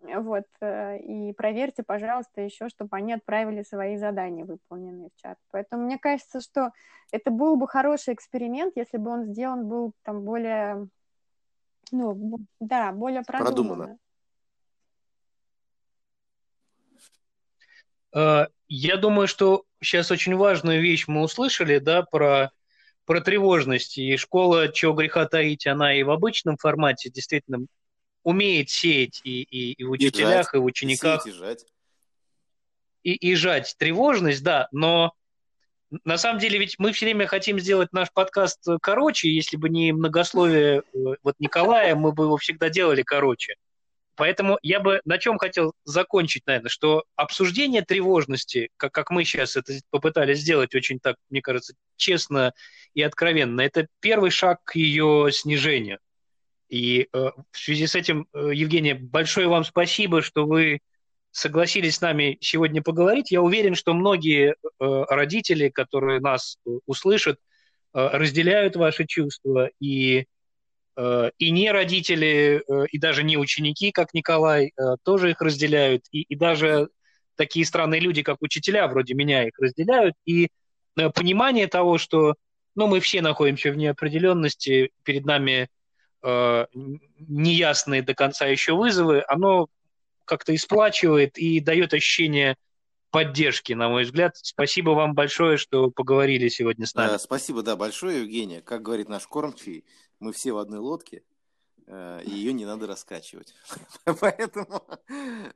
Вот, 0.00 0.46
э, 0.62 0.98
и 1.00 1.34
проверьте, 1.34 1.82
пожалуйста, 1.82 2.40
еще, 2.40 2.70
чтобы 2.70 2.96
они 2.96 3.12
отправили 3.12 3.62
свои 3.62 3.98
задания 3.98 4.46
выполненные 4.46 5.10
в 5.14 5.20
чат. 5.20 5.36
Поэтому 5.50 5.84
мне 5.84 5.98
кажется, 5.98 6.40
что 6.40 6.70
это 7.12 7.30
был 7.30 7.56
бы 7.56 7.68
хороший 7.68 8.14
эксперимент, 8.14 8.72
если 8.76 8.96
бы 8.96 9.10
он 9.10 9.24
сделан 9.24 9.68
был 9.68 9.92
там 10.04 10.22
более 10.22 10.88
ну, 11.90 12.38
да, 12.60 12.92
более 12.92 13.22
продуманно. 13.22 13.54
продуманно. 13.74 13.98
Э, 18.14 18.46
я 18.68 18.96
думаю, 18.96 19.28
что 19.28 19.64
сейчас 19.82 20.10
очень 20.10 20.34
важную 20.36 20.80
вещь 20.80 21.06
мы 21.08 21.22
услышали, 21.22 21.78
да, 21.78 22.02
про, 22.02 22.50
про 23.04 23.20
тревожность. 23.20 23.98
И 23.98 24.16
школа, 24.16 24.68
чего 24.68 24.94
греха 24.94 25.26
таить, 25.26 25.66
она 25.66 25.94
и 25.94 26.02
в 26.02 26.10
обычном 26.10 26.56
формате 26.56 27.10
действительно 27.10 27.66
умеет 28.22 28.70
сеять 28.70 29.20
и, 29.24 29.42
и, 29.42 29.72
и 29.72 29.84
в 29.84 29.90
учителях, 29.90 30.46
жать, 30.46 30.54
и 30.54 30.58
в 30.58 30.64
учениках. 30.64 31.26
И, 31.26 31.30
сеять, 31.30 31.36
и, 31.36 31.38
жать. 31.38 31.66
и, 33.02 33.12
и 33.14 33.34
жать 33.34 33.74
тревожность, 33.78 34.42
да, 34.42 34.68
но 34.72 35.14
на 36.04 36.18
самом 36.18 36.38
деле 36.38 36.58
ведь 36.58 36.76
мы 36.78 36.92
все 36.92 37.06
время 37.06 37.26
хотим 37.26 37.58
сделать 37.58 37.92
наш 37.92 38.12
подкаст 38.12 38.64
короче, 38.80 39.30
если 39.30 39.56
бы 39.56 39.68
не 39.68 39.92
многословие 39.92 40.78
э, 40.80 40.98
вот 41.22 41.34
Николая, 41.38 41.94
мы 41.94 42.12
бы 42.12 42.24
его 42.24 42.36
всегда 42.36 42.68
делали 42.68 43.02
короче. 43.02 43.54
Поэтому 44.16 44.58
я 44.62 44.80
бы 44.80 45.00
на 45.06 45.16
чем 45.16 45.38
хотел 45.38 45.72
закончить, 45.84 46.46
наверное, 46.46 46.68
что 46.68 47.04
обсуждение 47.16 47.82
тревожности, 47.82 48.68
как, 48.76 48.92
как 48.92 49.10
мы 49.10 49.24
сейчас 49.24 49.56
это 49.56 49.72
попытались 49.88 50.40
сделать 50.40 50.74
очень 50.74 51.00
так, 51.00 51.16
мне 51.30 51.40
кажется, 51.40 51.74
честно 51.96 52.52
и 52.92 53.02
откровенно, 53.02 53.62
это 53.62 53.86
первый 54.00 54.30
шаг 54.30 54.62
к 54.64 54.76
ее 54.76 55.28
снижению. 55.32 55.98
И 56.68 57.08
э, 57.12 57.30
в 57.50 57.58
связи 57.58 57.86
с 57.86 57.94
этим, 57.94 58.28
э, 58.32 58.50
Евгения, 58.52 58.94
большое 58.94 59.48
вам 59.48 59.64
спасибо, 59.64 60.22
что 60.22 60.44
вы 60.44 60.80
согласились 61.30 61.96
с 61.96 62.00
нами 62.00 62.38
сегодня 62.40 62.82
поговорить. 62.82 63.30
Я 63.30 63.42
уверен, 63.42 63.74
что 63.74 63.94
многие 63.94 64.50
э, 64.50 64.54
родители, 64.78 65.68
которые 65.68 66.20
нас 66.20 66.58
э, 66.66 66.70
услышат, 66.86 67.38
э, 67.94 68.08
разделяют 68.12 68.76
ваши 68.76 69.06
чувства. 69.06 69.70
И 69.80 70.26
и 71.38 71.50
не 71.50 71.70
родители, 71.70 72.62
и 72.90 72.98
даже 72.98 73.22
не 73.22 73.38
ученики, 73.38 73.90
как 73.90 74.12
Николай, 74.12 74.72
тоже 75.02 75.30
их 75.30 75.40
разделяют, 75.40 76.04
и, 76.10 76.22
и 76.22 76.36
даже 76.36 76.90
такие 77.36 77.64
странные 77.64 78.00
люди, 78.00 78.22
как 78.22 78.42
учителя, 78.42 78.86
вроде 78.86 79.14
меня, 79.14 79.46
их 79.46 79.58
разделяют, 79.58 80.14
и 80.26 80.48
понимание 81.14 81.68
того, 81.68 81.96
что 81.96 82.34
ну, 82.74 82.86
мы 82.86 83.00
все 83.00 83.22
находимся 83.22 83.70
в 83.70 83.78
неопределенности, 83.78 84.90
перед 85.02 85.24
нами 85.24 85.68
неясные 86.22 88.02
до 88.02 88.12
конца 88.12 88.46
еще 88.46 88.74
вызовы, 88.74 89.24
оно 89.26 89.68
как-то 90.30 90.54
исплачивает 90.54 91.36
и 91.38 91.58
дает 91.58 91.92
ощущение 91.92 92.56
поддержки, 93.10 93.72
на 93.72 93.88
мой 93.88 94.04
взгляд. 94.04 94.36
Спасибо 94.36 94.90
вам 94.90 95.14
большое, 95.14 95.56
что 95.56 95.90
поговорили 95.90 96.48
сегодня 96.48 96.86
с 96.86 96.94
нами. 96.94 97.18
Спасибо, 97.18 97.64
да, 97.64 97.74
большое, 97.74 98.20
Евгения. 98.20 98.62
Как 98.62 98.82
говорит 98.82 99.08
наш 99.08 99.26
кормчий, 99.26 99.84
мы 100.20 100.32
все 100.32 100.52
в 100.52 100.58
одной 100.58 100.78
лодке, 100.78 101.24
э, 101.88 102.22
и 102.24 102.30
ее 102.30 102.52
не 102.52 102.64
надо 102.64 102.86
раскачивать. 102.86 103.52
поэтому, 104.20 104.84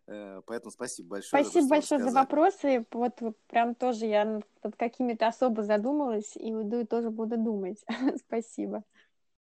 э, 0.09 0.43
поэтому 0.45 0.73
спасибо 0.73 1.11
большое. 1.11 1.45
Спасибо 1.45 1.69
большое 1.69 2.01
за 2.01 2.11
вопросы. 2.11 2.85
Вот 2.91 3.21
прям 3.47 3.77
тоже 3.77 4.07
я 4.07 4.25
над 4.25 4.75
какими-то 4.77 5.29
особо 5.29 5.63
задумалась, 5.63 6.33
и 6.35 6.53
уйду 6.53 6.81
и 6.81 6.85
тоже 6.85 7.11
буду 7.11 7.37
думать. 7.37 7.85
спасибо. 8.27 8.83